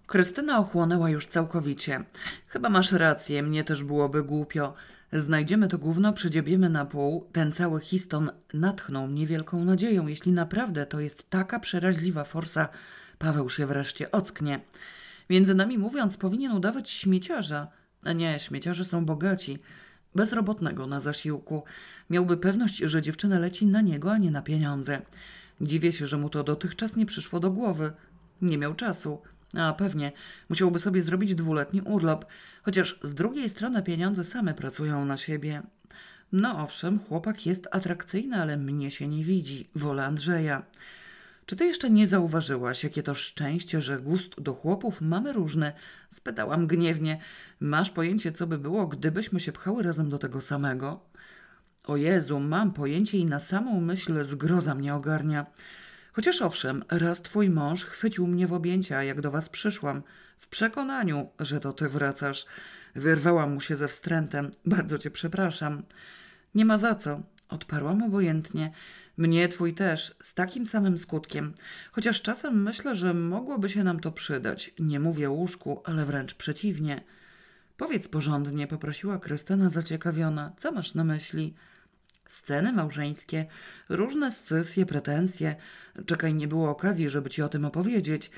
[0.07, 2.05] Krystyna ochłonęła już całkowicie.
[2.49, 4.75] Chyba masz rację, mnie też byłoby głupio.
[5.15, 7.29] Znajdziemy to gówno, przedziebiemy na pół.
[7.33, 10.07] Ten cały histon natchnął mnie wielką nadzieją.
[10.07, 12.69] Jeśli naprawdę to jest taka przeraźliwa forsa,
[13.19, 14.61] Paweł się wreszcie ocknie.
[15.31, 17.69] Między nami mówiąc, powinien udawać śmieciarza.
[18.03, 19.59] A nie, śmieciarze są bogaci.
[20.15, 21.65] Bezrobotnego na zasiłku.
[22.11, 25.03] Miałby pewność, że dziewczyna leci na niego, a nie na pieniądze.
[25.61, 27.93] Dziwię się, że mu to dotychczas nie przyszło do głowy.
[28.43, 29.23] Nie miał czasu.
[29.57, 30.13] A pewnie,
[30.49, 32.27] musiałby sobie zrobić dwuletni urlop,
[32.63, 35.63] chociaż z drugiej strony pieniądze same pracują na siebie.
[36.33, 39.69] No owszem, chłopak jest atrakcyjny, ale mnie się nie widzi.
[39.75, 40.63] Wolę Andrzeja.
[41.47, 45.73] Czy ty jeszcze nie zauważyłaś, jakie to szczęście, że gust do chłopów mamy różny?
[46.11, 47.21] Spytałam gniewnie.
[47.61, 51.01] Masz pojęcie, co by było, gdybyśmy się pchały razem do tego samego?
[51.85, 55.47] O Jezu, mam pojęcie i na samą myśl zgroza mnie ogarnia.
[56.15, 60.03] Chociaż owszem, raz twój mąż chwycił mnie w objęcia, jak do was przyszłam,
[60.39, 62.47] w przekonaniu, że to ty wracasz.
[62.95, 64.51] Wyrwałam mu się ze wstrętem.
[64.67, 65.83] Bardzo cię przepraszam.
[66.55, 68.71] Nie ma za co, odparłam obojętnie.
[69.17, 71.55] Mnie twój też, z takim samym skutkiem.
[71.93, 74.75] Chociaż czasem myślę, że mogłoby się nam to przydać.
[74.79, 77.01] Nie mówię łóżku, ale wręcz przeciwnie.
[77.77, 80.53] Powiedz porządnie, poprosiła Krystyna zaciekawiona.
[80.57, 81.55] Co masz na myśli?
[82.29, 83.47] Sceny małżeńskie,
[83.89, 85.57] różne scysje, pretensje.
[86.07, 88.31] Czekaj, nie było okazji, żeby ci o tym opowiedzieć.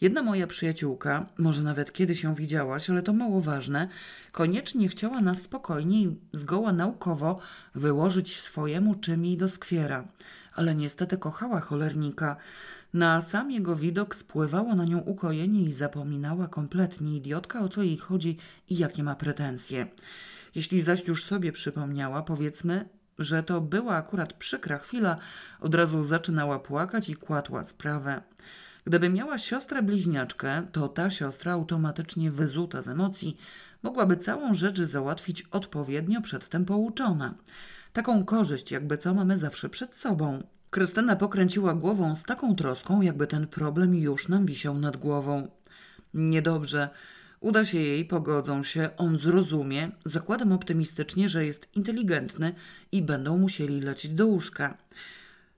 [0.00, 3.88] Jedna moja przyjaciółka, może nawet kiedy się widziałaś, ale to mało ważne,
[4.32, 7.38] koniecznie chciała nas spokojnie i zgoła naukowo
[7.74, 10.08] wyłożyć swojemu, czym jej doskwiera.
[10.54, 12.36] Ale niestety kochała cholernika.
[12.94, 17.96] Na sam jego widok spływało na nią ukojenie i zapominała kompletnie idiotka, o co jej
[17.96, 19.86] chodzi i jakie ma pretensje.
[20.54, 22.88] Jeśli zaś już sobie przypomniała, powiedzmy,
[23.18, 25.16] że to była akurat przykra chwila,
[25.60, 28.22] od razu zaczynała płakać i kładła sprawę.
[28.84, 33.36] Gdyby miała siostrę bliźniaczkę, to ta siostra automatycznie wyzuta z emocji
[33.82, 37.34] mogłaby całą rzecz załatwić odpowiednio przedtem pouczona.
[37.92, 40.42] Taką korzyść, jakby co mamy zawsze przed sobą.
[40.70, 45.48] Krystyna pokręciła głową z taką troską, jakby ten problem już nam wisiał nad głową.
[46.14, 46.88] Niedobrze.
[47.46, 49.90] Uda się jej, pogodzą się, on zrozumie.
[50.04, 52.54] Zakładam optymistycznie, że jest inteligentny
[52.92, 54.78] i będą musieli lecieć do łóżka.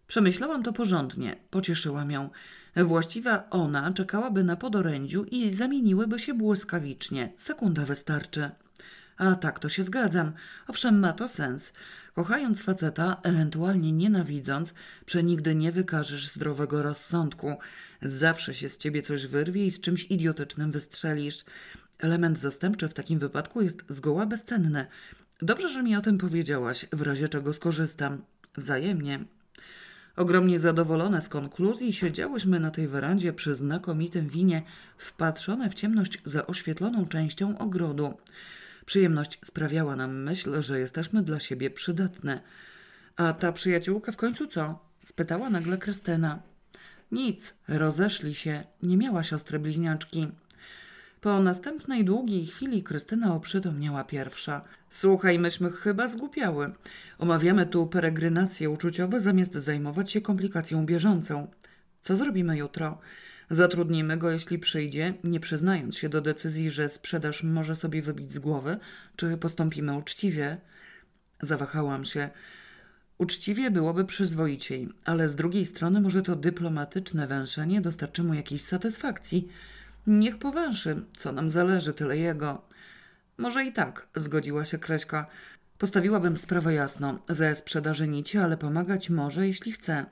[0.06, 2.30] Przemyślałam to porządnie, pocieszyłam ją.
[2.76, 7.32] Właściwa ona czekałaby na podorędziu i zamieniłyby się błyskawicznie.
[7.36, 8.50] Sekunda wystarczy.
[9.16, 10.32] A tak, to się zgadzam.
[10.66, 11.72] Owszem, ma to sens.
[12.14, 14.74] Kochając faceta, ewentualnie nienawidząc,
[15.06, 17.56] przenigdy nie wykażesz zdrowego rozsądku.
[18.02, 21.44] Zawsze się z ciebie coś wyrwie i z czymś idiotycznym wystrzelisz.
[21.98, 24.86] Element zastępczy w takim wypadku jest zgoła bezcenny.
[25.42, 28.22] Dobrze, że mi o tym powiedziałaś, w razie czego skorzystam.
[28.56, 29.24] Wzajemnie.
[30.16, 34.62] Ogromnie zadowolone z konkluzji siedziałyśmy na tej werandzie przy znakomitym winie,
[34.98, 38.14] wpatrzone w ciemność za oświetloną częścią ogrodu.
[38.86, 42.40] Przyjemność sprawiała nam myśl, że jesteśmy dla siebie przydatne.
[43.16, 44.78] A ta przyjaciółka w końcu co?
[45.04, 46.42] spytała nagle Krystyna.
[47.12, 50.28] Nic, rozeszli się, nie miała siostry bliźniaczki.
[51.20, 54.64] Po następnej długiej chwili Krystyna oprzytomniała pierwsza.
[54.90, 56.72] Słuchaj, myśmy chyba zgłupiały.
[57.18, 61.50] Omawiamy tu peregrinacje uczuciowe zamiast zajmować się komplikacją bieżącą.
[62.02, 62.98] Co zrobimy jutro?
[63.50, 68.38] Zatrudnimy go, jeśli przyjdzie, nie przyznając się do decyzji, że sprzedaż może sobie wybić z
[68.38, 68.76] głowy,
[69.16, 70.56] czy postąpimy uczciwie?
[71.42, 72.30] Zawahałam się.
[73.18, 79.48] Uczciwie byłoby przyzwoiciej, ale z drugiej strony może to dyplomatyczne węszenie dostarczy mu jakiejś satysfakcji.
[80.08, 82.62] Niech powęszy, co nam zależy, tyle jego.
[83.38, 85.26] Może i tak, zgodziła się Kreśka.
[85.78, 87.18] Postawiłabym sprawę jasno.
[87.28, 90.06] Ze sprzedaży nici, ale pomagać może, jeśli chce.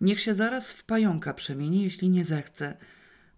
[0.00, 2.76] Niech się zaraz w pająka przemieni, jeśli nie zechce.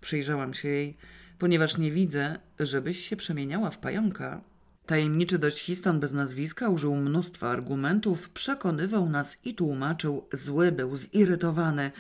[0.01, 0.97] Przyjrzałam się jej,
[1.39, 4.41] ponieważ nie widzę, żebyś się przemieniała w pająka.
[4.87, 10.29] Tajemniczy dość histon bez nazwiska użył mnóstwa argumentów, przekonywał nas i tłumaczył.
[10.33, 11.91] Zły był, zirytowany.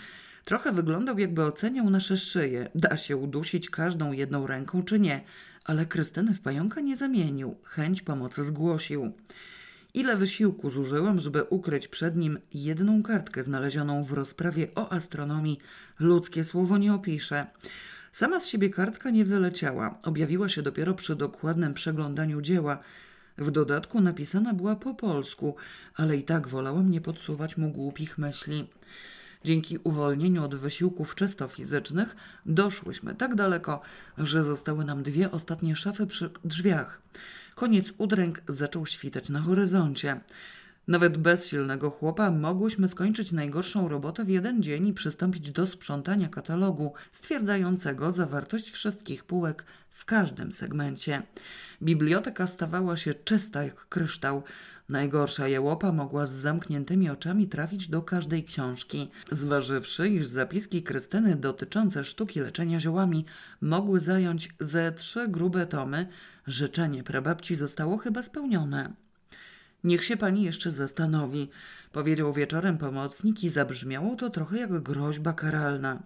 [0.51, 2.68] Trochę wyglądał, jakby oceniał nasze szyje.
[2.74, 5.24] Da się udusić każdą jedną ręką, czy nie?
[5.64, 7.57] Ale Krystyny w pająka nie zamienił.
[7.64, 9.12] Chęć pomocy zgłosił.
[9.94, 15.59] Ile wysiłku zużyłem, żeby ukryć przed nim jedną kartkę znalezioną w rozprawie o astronomii,
[15.98, 17.46] ludzkie słowo nie opiszę.
[18.12, 22.78] Sama z siebie kartka nie wyleciała, objawiła się dopiero przy dokładnym przeglądaniu dzieła.
[23.38, 25.57] W dodatku napisana była po polsku,
[25.94, 28.68] ale i tak wolałam nie podsuwać mu głupich myśli.
[29.45, 32.16] Dzięki uwolnieniu od wysiłków czysto fizycznych
[32.47, 33.80] doszłyśmy tak daleko,
[34.18, 37.03] że zostały nam dwie ostatnie szafy przy drzwiach.
[37.55, 40.20] Koniec udręk zaczął świtać na horyzoncie.
[40.88, 46.28] Nawet bez silnego chłopa mogłyśmy skończyć najgorszą robotę w jeden dzień i przystąpić do sprzątania
[46.28, 51.22] katalogu stwierdzającego zawartość wszystkich półek w każdym segmencie.
[51.82, 54.43] Biblioteka stawała się czysta jak kryształ.
[54.91, 59.09] Najgorsza jełopa mogła z zamkniętymi oczami trafić do każdej książki.
[59.30, 63.24] Zważywszy, iż zapiski Krystyny dotyczące sztuki leczenia ziołami
[63.61, 66.07] mogły zająć ze trzy grube tomy,
[66.47, 68.93] życzenie prababci zostało chyba spełnione.
[69.84, 71.51] Niech się pani jeszcze zastanowi,
[71.93, 76.03] powiedział wieczorem pomocnik i zabrzmiało to trochę jak groźba karalna.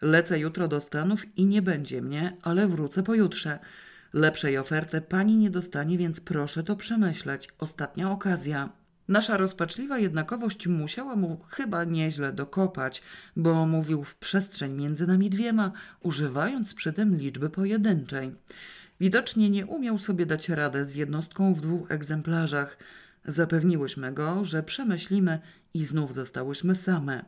[0.00, 3.58] Lecę jutro do Stanów i nie będzie mnie, ale wrócę pojutrze.
[4.12, 7.48] Lepszej oferty pani nie dostanie, więc proszę to przemyśleć.
[7.58, 8.68] Ostatnia okazja.
[9.08, 13.02] Nasza rozpaczliwa jednakowość musiała mu chyba nieźle dokopać,
[13.36, 18.34] bo mówił w przestrzeń między nami dwiema, używając przy tym liczby pojedynczej.
[19.00, 22.78] Widocznie nie umiał sobie dać radę z jednostką w dwóch egzemplarzach.
[23.24, 25.38] Zapewniłyśmy go, że przemyślimy
[25.74, 27.24] i znów zostałyśmy same.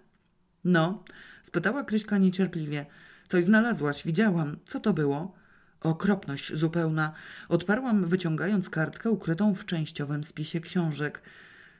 [0.65, 1.05] No,
[1.43, 2.87] spytała Kryśka niecierpliwie.
[3.29, 4.57] Coś znalazłaś, widziałam.
[4.67, 5.42] Co to było?
[5.83, 7.13] Okropność zupełna.
[7.49, 11.23] Odparłam, wyciągając kartkę ukrytą w częściowym spisie książek.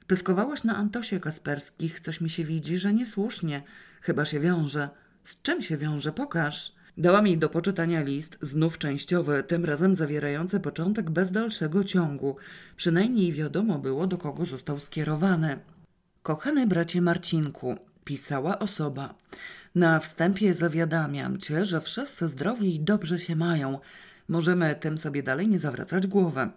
[0.07, 2.01] Pyskowałaś na Antosie Kasperskich.
[2.01, 3.63] Coś mi się widzi, że niesłusznie.
[4.01, 4.89] Chyba się wiąże.
[5.25, 6.13] Z czym się wiąże?
[6.13, 6.75] Pokaż.
[6.99, 12.37] Dałam jej do poczytania list, znów częściowy, tym razem zawierający początek bez dalszego ciągu.
[12.77, 15.59] Przynajmniej wiadomo było, do kogo został skierowany.
[16.23, 19.15] Kochany bracie Marcinku, pisała osoba.
[19.75, 23.79] Na wstępie zawiadamiam cię, że wszyscy zdrowi i dobrze się mają.
[24.29, 26.49] Możemy tym sobie dalej nie zawracać głowy.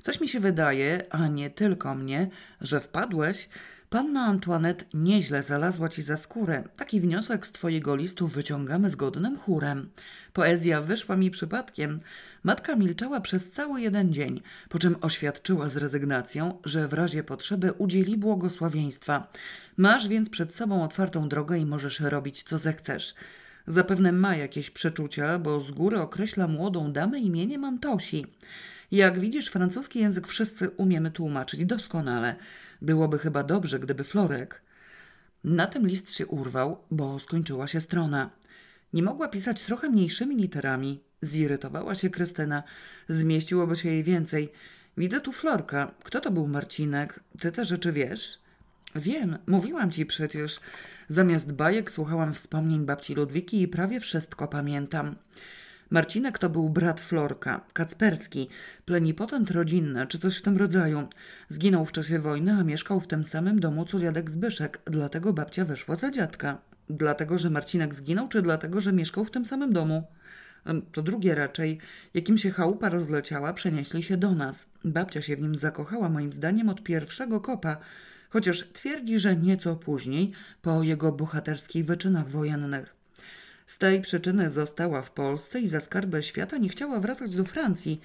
[0.00, 2.30] Coś mi się wydaje, a nie tylko mnie,
[2.60, 3.48] że wpadłeś
[3.92, 6.64] Panna Antoinette nieźle zalazła ci za skórę.
[6.76, 9.90] Taki wniosek z twojego listu wyciągamy zgodnym chórem.
[10.32, 12.00] Poezja wyszła mi przypadkiem.
[12.44, 17.72] Matka milczała przez cały jeden dzień, po czym oświadczyła z rezygnacją, że w razie potrzeby
[17.72, 19.32] udzieli błogosławieństwa.
[19.76, 23.14] Masz więc przed sobą otwartą drogę i możesz robić co zechcesz.
[23.66, 28.26] Zapewne ma jakieś przeczucia, bo z góry określa młodą damę imieniem Antosi.
[28.90, 32.36] Jak widzisz, francuski język wszyscy umiemy tłumaczyć doskonale.
[32.82, 34.62] Byłoby chyba dobrze, gdyby Florek.
[35.44, 38.30] Na tym list się urwał, bo skończyła się strona.
[38.92, 41.00] Nie mogła pisać trochę mniejszymi literami.
[41.22, 42.62] Zirytowała się Krystyna.
[43.08, 44.52] Zmieściłoby się jej więcej.
[44.96, 45.94] Widzę tu Florka.
[46.04, 47.20] Kto to był Marcinek?
[47.40, 48.38] Ty te rzeczy wiesz?
[48.94, 50.60] Wiem, mówiłam ci przecież.
[51.08, 55.16] Zamiast bajek słuchałam wspomnień babci Ludwiki i prawie wszystko pamiętam.
[55.92, 58.48] Marcinek to był brat Florka, Kacperski,
[58.84, 61.08] plenipotent rodzinny, czy coś w tym rodzaju.
[61.48, 65.64] Zginął w czasie wojny, a mieszkał w tym samym domu co dziadek Zbyszek, dlatego babcia
[65.64, 66.58] wyszła za dziadka.
[66.90, 70.02] Dlatego, że Marcinek zginął, czy dlatego, że mieszkał w tym samym domu?
[70.92, 71.78] To drugie raczej.
[72.14, 74.66] Jakim się chałupa rozleciała, przenieśli się do nas.
[74.84, 77.76] Babcia się w nim zakochała, moim zdaniem, od pierwszego kopa,
[78.30, 80.32] chociaż twierdzi, że nieco później,
[80.62, 83.01] po jego bohaterskich wyczynach wojennych.
[83.66, 88.00] Z tej przyczyny została w Polsce i za skarbę świata nie chciała wracać do Francji.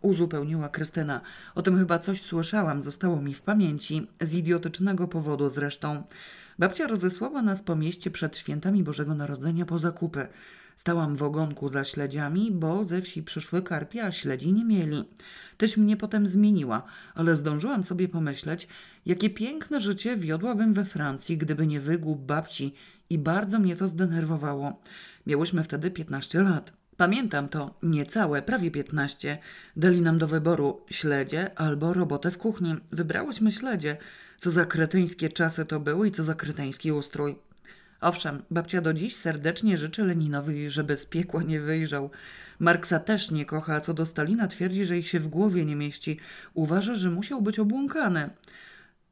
[0.00, 1.20] Uzupełniła Krystyna.
[1.54, 6.02] O tym chyba coś słyszałam, zostało mi w pamięci, z idiotycznego powodu zresztą.
[6.58, 10.26] Babcia rozesłała nas po mieście przed świętami Bożego Narodzenia po zakupy.
[10.76, 15.04] Stałam w ogonku za śledziami, bo ze wsi przyszły karpie, a śledzi nie mieli.
[15.56, 16.82] Też mnie potem zmieniła,
[17.14, 18.68] ale zdążyłam sobie pomyśleć,
[19.06, 22.74] jakie piękne życie wiodłabym we Francji, gdyby nie wygłup babci
[23.10, 24.80] i bardzo mnie to zdenerwowało.
[25.26, 26.72] Miałyśmy wtedy 15 lat.
[26.96, 29.38] Pamiętam to, niecałe, prawie 15.
[29.76, 32.74] Dali nam do wyboru śledzie albo robotę w kuchni.
[32.92, 33.96] Wybrałyśmy śledzie.
[34.38, 37.36] Co za kretyńskie czasy to były i co za kretyński ustrój.
[38.00, 42.10] Owszem, babcia do dziś serdecznie życzy Leninowi, żeby z piekła nie wyjrzał.
[42.58, 45.76] Marksa też nie kocha, a co do Stalina twierdzi, że jej się w głowie nie
[45.76, 46.20] mieści.
[46.54, 48.30] Uważa, że musiał być obłąkany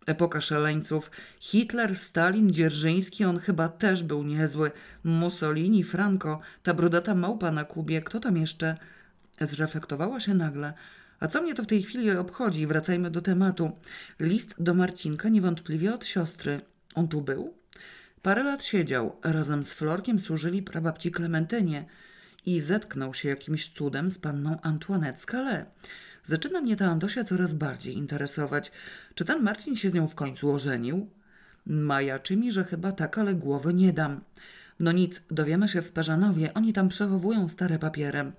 [0.09, 1.11] epoka szaleńców.
[1.41, 4.71] Hitler, Stalin, Dzierżyński, on chyba też był niezły.
[5.05, 8.77] Mussolini, Franco, ta brodata małpa na Kubie, kto tam jeszcze?
[9.41, 10.73] Zreflektowała się nagle.
[11.21, 12.67] A co mnie to w tej chwili obchodzi?
[12.67, 13.71] Wracajmy do tematu.
[14.21, 16.61] List do Marcinka niewątpliwie od siostry.
[16.95, 17.55] On tu był?
[18.23, 19.17] Parę lat siedział.
[19.25, 21.85] Razem z Florkiem służyli prababci Klementynie
[22.47, 25.67] i zetknął się jakimś cudem z panną Antoinette Scalais.
[26.29, 28.73] Zaczyna mnie ta Antosia coraz bardziej interesować.
[29.15, 31.11] Czy ten Marcin się z nią w końcu ożenił?
[31.67, 34.21] Majaczy mi, że chyba tak, ale głowy nie dam.
[34.81, 38.33] No nic, dowiemy się w Parzanowie, oni tam przechowują stare papiery.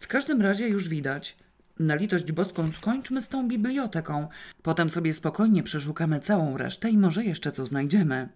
[0.00, 1.36] W każdym razie już widać.
[1.78, 4.28] Na litość boską skończmy z tą biblioteką.
[4.62, 8.28] Potem sobie spokojnie przeszukamy całą resztę i może jeszcze co znajdziemy.